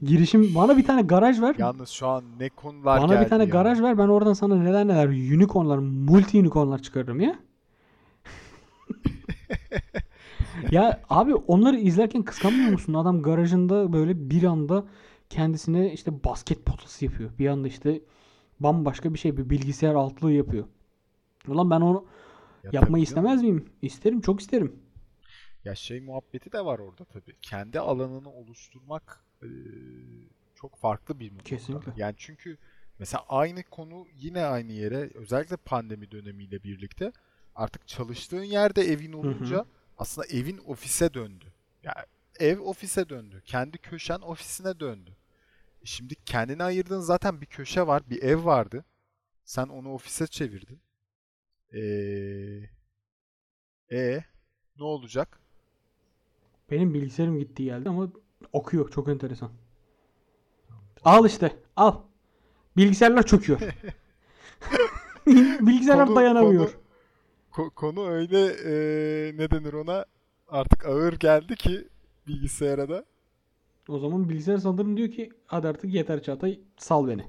Girişim 0.03 0.55
bana 0.55 0.77
bir 0.77 0.85
tane 0.87 1.03
garaj 1.03 1.41
ver. 1.41 1.55
Yalnız 1.59 1.89
şu 1.89 2.07
an 2.07 2.25
ne 2.41 2.49
konular 2.49 3.01
bana 3.03 3.21
bir 3.21 3.29
tane 3.29 3.43
ya. 3.43 3.49
garaj 3.49 3.81
ver 3.81 3.99
ben 3.99 4.09
oradan 4.09 4.33
sana 4.33 4.57
neler 4.57 4.87
neler 4.89 5.09
unicornlar, 5.09 5.79
multi 5.79 6.39
unicornlar 6.41 6.79
çıkarırım 6.79 7.21
ya. 7.21 7.35
Ya 10.73 11.03
abi 11.11 11.35
onları 11.35 11.77
izlerken 11.77 12.23
kıskanmıyor 12.23 12.71
musun? 12.71 12.95
Adam 12.95 13.23
garajında 13.23 13.93
böyle 13.93 14.31
bir 14.31 14.45
anda 14.45 14.85
kendisine 15.31 15.93
işte 15.93 16.25
basket 16.25 16.67
potası 16.67 17.05
yapıyor. 17.05 17.31
Bir 17.39 17.49
anda 17.49 17.69
işte 17.69 18.01
bambaşka 18.61 19.15
bir 19.15 19.19
şey. 19.19 19.37
Bir 19.37 19.51
bilgisayar 19.51 19.95
altlığı 19.95 20.33
yapıyor. 20.33 20.65
Ulan 21.49 21.71
ben 21.71 21.81
onu 21.81 22.07
Ya 22.65 22.71
yapmayı 22.73 23.05
istemez 23.05 23.43
miyim? 23.43 23.67
İsterim, 23.83 24.21
çok 24.21 24.41
isterim. 24.41 24.73
Ya 25.65 25.75
şey 25.75 26.01
muhabbeti 26.01 26.53
de 26.53 26.65
var 26.65 26.79
orada 26.79 27.05
tabii. 27.05 27.37
Kendi 27.43 27.81
alanını 27.81 28.33
oluşturmak 28.33 29.25
eee, 29.43 29.49
çok 30.55 30.77
farklı 30.77 31.21
bir 31.21 31.33
nokta. 31.33 31.49
Kesinlikle. 31.49 31.93
Yani 31.97 32.15
çünkü 32.19 32.59
mesela 32.99 33.25
aynı 33.29 33.63
konu 33.63 34.07
yine 34.17 34.45
aynı 34.45 34.73
yere 34.73 35.11
özellikle 35.15 35.57
pandemi 35.57 36.11
dönemiyle 36.11 36.63
birlikte 36.65 37.13
artık 37.55 37.89
çalıştığın 37.89 38.43
yerde 38.43 38.83
evin 38.83 39.13
olunca 39.13 39.67
aslında 40.03 40.27
evin 40.27 40.59
ofise 40.67 41.15
döndü. 41.15 41.45
Yani 41.83 42.05
ev 42.41 42.61
ofise 42.61 43.09
döndü. 43.09 43.43
Kendi 43.45 43.79
köşen 43.79 44.21
ofisine 44.21 44.81
döndü. 44.81 45.17
E 45.83 45.87
Şimdi 45.87 46.15
kendine 46.15 46.65
ayırdığın 46.65 47.01
zaten 47.01 47.41
bir 47.41 47.47
köşe 47.47 47.87
var, 47.87 48.03
bir 48.11 48.23
ev 48.23 48.45
vardı. 48.45 48.85
Sen 49.45 49.67
onu 49.67 49.95
ofise 49.95 50.27
çevirdin. 50.27 50.81
Ee, 51.75 51.81
e 53.97 54.25
ne 54.79 54.85
olacak? 54.85 55.41
Benim 56.71 56.95
bilgisayarım 56.95 57.39
gitti 57.39 57.65
geldi 57.65 57.89
ama 57.89 58.09
okuyor. 58.53 58.91
Çok 58.91 59.09
enteresan. 59.09 59.51
Al 61.05 61.27
işte. 61.27 61.57
Al. 61.77 62.01
Bilgisayarlar 62.77 63.27
çöküyor. 63.27 63.61
Bilgisayarlar 65.61 66.07
Konu- 66.07 66.17
dayanamıyor. 66.17 66.73
Konu, 66.73 66.82
ko- 67.53 67.71
konu 67.71 68.09
öyle 68.09 68.47
e, 68.47 68.73
ne 69.37 69.51
denir 69.51 69.73
ona 69.73 70.05
artık 70.49 70.87
ağır 70.87 71.13
geldi 71.13 71.57
ki 71.57 71.89
bilgisayara 72.27 72.89
da. 72.89 73.05
O 73.89 73.99
zaman 73.99 74.29
bilgisayar 74.29 74.59
sanırım 74.59 74.97
diyor 74.97 75.11
ki 75.11 75.33
hadi 75.47 75.69
artık 75.69 75.95
yeter 75.95 76.23
Çağatay 76.23 76.61
sal 76.77 77.09
beni. 77.09 77.25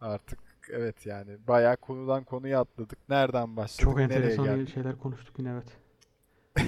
Artık 0.00 0.38
evet 0.70 1.06
yani 1.06 1.36
bayağı 1.48 1.76
konudan 1.76 2.24
konuya 2.24 2.60
atladık. 2.60 2.98
Nereden 3.08 3.56
başladık? 3.56 3.84
Çok 3.84 4.00
enteresan 4.00 4.44
geldik? 4.44 4.74
şeyler 4.74 4.98
konuştuk 4.98 5.38
yine 5.38 5.50
evet. 5.50 5.78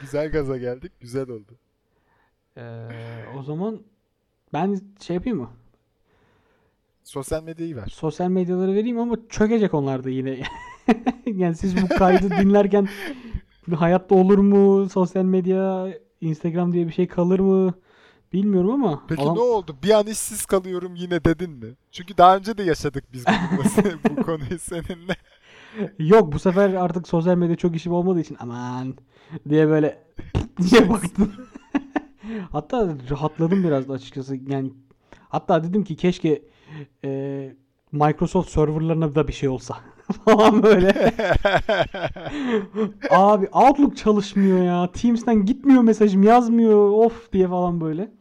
Güzel 0.00 0.30
gaza 0.30 0.56
geldik. 0.56 0.92
Güzel 1.00 1.28
oldu. 1.28 1.52
Ee, 2.56 2.88
o 3.38 3.42
zaman 3.42 3.82
ben 4.52 4.80
şey 5.00 5.16
yapayım 5.16 5.38
mı? 5.38 5.50
Sosyal 7.04 7.42
medyayı 7.42 7.76
ver. 7.76 7.86
Sosyal 7.86 8.28
medyaları 8.28 8.74
vereyim 8.74 8.98
ama 8.98 9.16
çökecek 9.28 9.74
onlar 9.74 10.04
da 10.04 10.10
yine. 10.10 10.42
yani 11.26 11.54
siz 11.56 11.82
bu 11.82 11.88
kaydı 11.88 12.30
dinlerken 12.30 12.88
hayatta 13.76 14.14
olur 14.14 14.38
mu? 14.38 14.88
Sosyal 14.88 15.24
medya, 15.24 15.88
Instagram 16.20 16.72
diye 16.72 16.86
bir 16.86 16.92
şey 16.92 17.06
kalır 17.08 17.38
mı? 17.40 17.74
Bilmiyorum 18.32 18.70
ama 18.70 19.02
Peki 19.08 19.22
adam- 19.22 19.34
ne 19.36 19.40
oldu? 19.40 19.76
Bir 19.82 19.90
an 19.90 20.06
işsiz 20.06 20.46
kalıyorum 20.46 20.94
yine 20.96 21.24
dedin 21.24 21.50
mi? 21.50 21.74
Çünkü 21.92 22.16
daha 22.16 22.36
önce 22.36 22.58
de 22.58 22.62
yaşadık 22.62 23.04
biz 23.12 23.24
bu, 24.10 24.22
konuyu 24.22 24.58
seninle. 24.60 25.16
yok 25.98 26.32
bu 26.32 26.38
sefer 26.38 26.74
artık 26.74 27.08
sosyal 27.08 27.36
medya 27.36 27.56
çok 27.56 27.76
işim 27.76 27.92
olmadığı 27.92 28.20
için 28.20 28.36
aman 28.40 28.94
diye 29.48 29.68
böyle 29.68 30.02
diye 30.70 30.90
baktım. 30.90 31.32
hatta 32.52 32.96
rahatladım 33.10 33.64
biraz 33.64 33.88
da 33.88 33.92
açıkçası. 33.92 34.36
Yani 34.48 34.72
hatta 35.28 35.64
dedim 35.64 35.84
ki 35.84 35.96
keşke 35.96 36.42
e, 37.04 37.52
Microsoft 37.92 38.50
serverlarına 38.50 39.14
da 39.14 39.28
bir 39.28 39.32
şey 39.32 39.48
olsa 39.48 39.76
falan 40.24 40.62
böyle. 40.62 41.12
Abi 43.10 43.46
Outlook 43.46 43.96
çalışmıyor 43.96 44.64
ya. 44.64 44.92
Teams'ten 44.92 45.44
gitmiyor 45.44 45.82
mesajım 45.82 46.22
yazmıyor 46.22 46.90
of 46.90 47.32
diye 47.32 47.48
falan 47.48 47.80
böyle. 47.80 48.12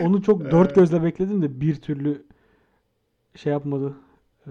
Onu 0.00 0.22
çok 0.22 0.50
dört 0.50 0.74
gözle 0.74 1.02
bekledim 1.02 1.42
de 1.42 1.60
bir 1.60 1.74
türlü 1.74 2.26
şey 3.34 3.52
yapmadı. 3.52 3.94
Ee, 4.46 4.50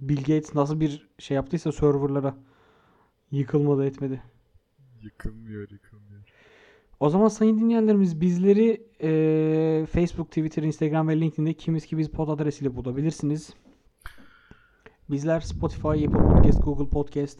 Bill 0.00 0.18
Gates 0.18 0.54
nasıl 0.54 0.80
bir 0.80 1.08
şey 1.18 1.34
yaptıysa 1.34 1.72
serverlara 1.72 2.34
yıkılmadı 3.30 3.86
etmedi. 3.86 4.22
yıkılmıyor, 5.02 5.70
yıkılmıyor. 5.70 6.22
O 7.00 7.10
zaman 7.10 7.28
sayın 7.28 7.58
dinleyenlerimiz 7.60 8.20
bizleri 8.20 8.86
e, 9.02 9.86
Facebook, 9.86 10.28
Twitter, 10.28 10.62
Instagram 10.62 11.08
ve 11.08 11.20
LinkedIn'de 11.20 11.52
kimiz 11.54 11.86
ki 11.86 11.98
biz 11.98 12.08
pod 12.10 12.28
adresiyle 12.28 12.76
bulabilirsiniz. 12.76 13.54
Bizler 15.10 15.40
Spotify, 15.40 15.88
Apple 15.88 16.08
Podcast, 16.08 16.62
Google 16.62 16.88
Podcast, 16.88 17.38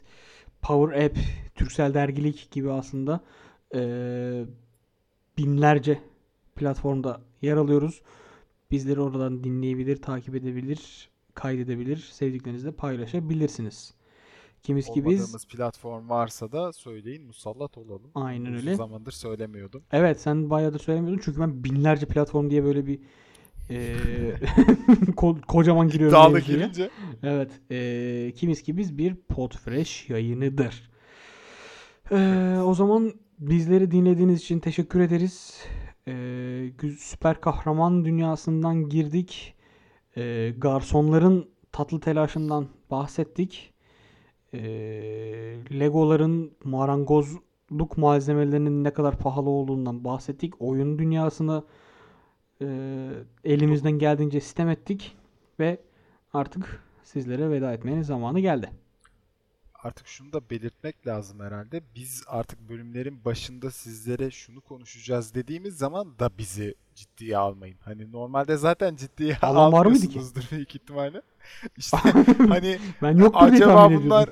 Power 0.62 1.05
App, 1.05 1.17
Türksel 1.55 1.95
Dergilik 1.95 2.49
gibi 2.51 2.71
aslında 2.71 3.21
e, 3.75 3.81
binlerce 5.39 6.01
platformda 6.57 7.21
yer 7.43 7.57
alıyoruz. 7.57 8.03
Bizleri 8.71 9.01
oradan 9.01 9.45
dinleyebilir, 9.45 10.03
takip 10.03 10.35
edebilir, 10.35 11.11
kaydedebilir, 11.35 11.97
sevdiklerinizle 11.97 12.73
paylaşabilirsiniz. 12.73 13.95
Kimiz 14.62 14.91
ki 14.91 15.05
biz 15.07 15.47
platform 15.47 16.09
varsa 16.09 16.53
da 16.53 16.73
söyleyin 16.73 17.27
musallat 17.27 17.79
olalım. 17.79 18.11
Aynen 18.15 18.53
Uzun 18.53 18.67
öyle. 18.67 18.75
zamandır 18.75 19.12
söylemiyordum. 19.12 19.83
Evet 19.93 20.21
sen 20.21 20.51
bayağıdır 20.51 20.79
söylemiyordun 20.79 21.21
çünkü 21.25 21.41
ben 21.41 21.65
binlerce 21.65 22.07
platform 22.07 22.51
diye 22.51 22.65
böyle 22.65 22.87
bir 22.87 23.01
ko- 25.17 25.41
kocaman 25.49 25.89
giriyorum 25.89 26.19
Dağlı 26.19 26.35
mevzuya. 26.35 26.59
girince 26.59 26.91
Evet. 27.23 27.51
eee 27.71 28.33
kimiz 28.33 28.62
ki 28.62 28.77
biz 28.77 28.99
bir 28.99 29.15
Podfresh 29.15 30.11
yayınıdır. 30.11 30.91
Eee, 32.11 32.59
o 32.65 32.75
zaman 32.75 33.12
bizleri 33.39 33.91
dinlediğiniz 33.91 34.41
için 34.41 34.59
teşekkür 34.61 35.01
ederiz. 35.01 35.65
Gü- 36.07 36.97
süper 36.99 37.41
kahraman 37.41 38.05
dünyasından 38.05 38.89
girdik. 38.89 39.55
Eee, 40.17 40.51
garsonların 40.51 41.49
tatlı 41.73 42.01
telaşından 42.01 42.69
bahsettik. 42.91 43.75
Eee, 44.53 45.81
Legoların 45.81 46.53
marangozluk 46.65 47.97
malzemelerinin 47.99 48.85
ne 48.85 48.93
kadar 48.93 49.19
pahalı 49.19 49.51
olduğundan 49.51 50.05
bahsettik. 50.05 50.62
Oyun 50.62 50.99
dünyasını 50.99 51.65
eee, 52.61 52.69
elimizden 53.45 53.93
geldiğince 53.93 54.41
sistem 54.41 54.69
ettik 54.69 55.17
ve 55.61 55.79
artık 56.33 56.85
sizlere 57.05 57.51
veda 57.51 57.73
etmenin 57.73 58.03
zamanı 58.03 58.41
geldi. 58.41 58.71
artık 59.83 60.07
şunu 60.09 60.33
da 60.33 60.51
belirtmek 60.51 61.07
lazım 61.07 61.41
herhalde. 61.41 61.83
Biz 61.95 62.25
artık 62.27 62.69
bölümlerin 62.69 63.25
başında 63.25 63.71
sizlere 63.71 64.31
şunu 64.31 64.61
konuşacağız 64.61 65.35
dediğimiz 65.35 65.77
zaman 65.77 66.19
da 66.19 66.39
bizi 66.39 66.75
ciddiye 66.95 67.37
almayın. 67.39 67.79
Hani 67.81 68.13
normalde 68.13 68.57
zaten 68.57 68.97
ciddiye 68.97 69.39
Alan 69.43 69.75
mıydı 69.85 70.09
ki? 70.09 70.21
almıyorsunuzdur 70.21 70.51
büyük 70.51 70.75
ihtimalle. 70.77 71.23
İşte 71.77 71.99
hani 72.49 72.81
Ben 73.03 73.19
diye 73.19 73.31
acaba 73.33 73.95
bunlar 73.95 74.31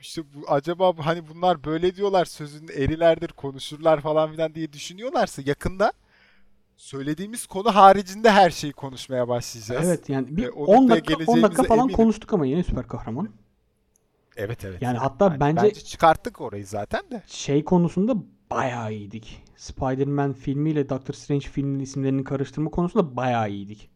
işte 0.00 0.22
bu, 0.34 0.44
acaba 0.52 0.94
hani 1.06 1.28
bunlar 1.28 1.64
böyle 1.64 1.96
diyorlar 1.96 2.24
sözün 2.24 2.68
erilerdir 2.68 3.28
konuşurlar 3.28 4.00
falan 4.00 4.32
filan 4.32 4.54
diye 4.54 4.72
düşünüyorlarsa 4.72 5.42
yakında 5.46 5.92
söylediğimiz 6.76 7.46
konu 7.46 7.74
haricinde 7.74 8.30
her 8.30 8.50
şeyi 8.50 8.72
konuşmaya 8.72 9.28
başlayacağız. 9.28 9.88
Evet 9.88 10.08
yani 10.08 10.36
bir 10.36 10.42
Ve 10.42 10.50
o 10.50 10.64
10 10.64 10.82
noktaya 10.82 10.96
dakika 11.18 11.32
10 11.32 11.42
dakika 11.42 11.62
falan 11.62 11.80
eminim. 11.80 11.96
konuştuk 11.96 12.32
ama 12.32 12.46
yine 12.46 12.62
süper 12.62 12.88
kahraman. 12.88 13.28
Evet 14.36 14.64
evet. 14.64 14.82
Yani 14.82 14.98
hatta 14.98 15.30
Hani 15.30 15.40
bence 15.40 15.74
çıkarttık 15.74 16.40
orayı 16.40 16.66
zaten 16.66 17.10
de. 17.10 17.22
şey 17.26 17.64
konusunda 17.64 18.14
bayağı 18.50 18.92
iyiydik. 18.92 19.42
Spider-Man 19.56 20.32
filmiyle 20.32 20.88
Doctor 20.88 21.14
Strange 21.14 21.46
filminin 21.48 21.80
isimlerini 21.80 22.24
karıştırma 22.24 22.70
konusunda 22.70 23.16
bayağı 23.16 23.50
iyiydik. 23.50 23.90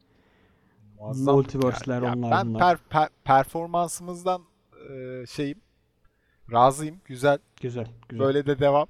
Muazzam. 0.99 1.35
Multiverse'ler 1.35 2.03
Ya- 2.03 2.09
ya 2.09 2.15
onlar 2.15 2.31
ben 2.31 2.55
bunlar. 2.55 2.61
per- 2.77 2.79
per- 2.91 3.09
performansımızdan 3.25 4.43
e, 4.91 5.25
şeyim 5.27 5.59
razıyım. 6.53 7.01
Güzel. 7.05 7.39
Güzel, 7.61 7.87
güzel. 8.09 8.27
Böyle 8.27 8.47
de 8.47 8.59
devam. 8.59 8.89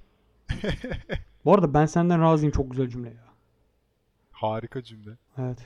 Bu 1.45 1.55
arada 1.55 1.75
ben 1.75 1.87
senden 1.87 2.21
razıyım 2.23 2.53
çok 2.53 2.71
güzel 2.71 2.89
cümle 2.89 3.09
ya. 3.09 3.28
Harika 4.41 4.83
cümle. 4.83 5.11
Evet. 5.39 5.59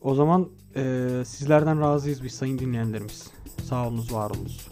O 0.00 0.14
zaman 0.14 0.48
eee, 0.76 1.24
sizlerden 1.24 1.80
razıyız 1.80 2.24
biz 2.24 2.34
sayın 2.34 2.58
dinleyenlerimiz. 2.58 3.30
Sağ 3.64 3.88
olunuz, 3.88 4.12
var 4.12 4.30
olunuz. 4.30 4.68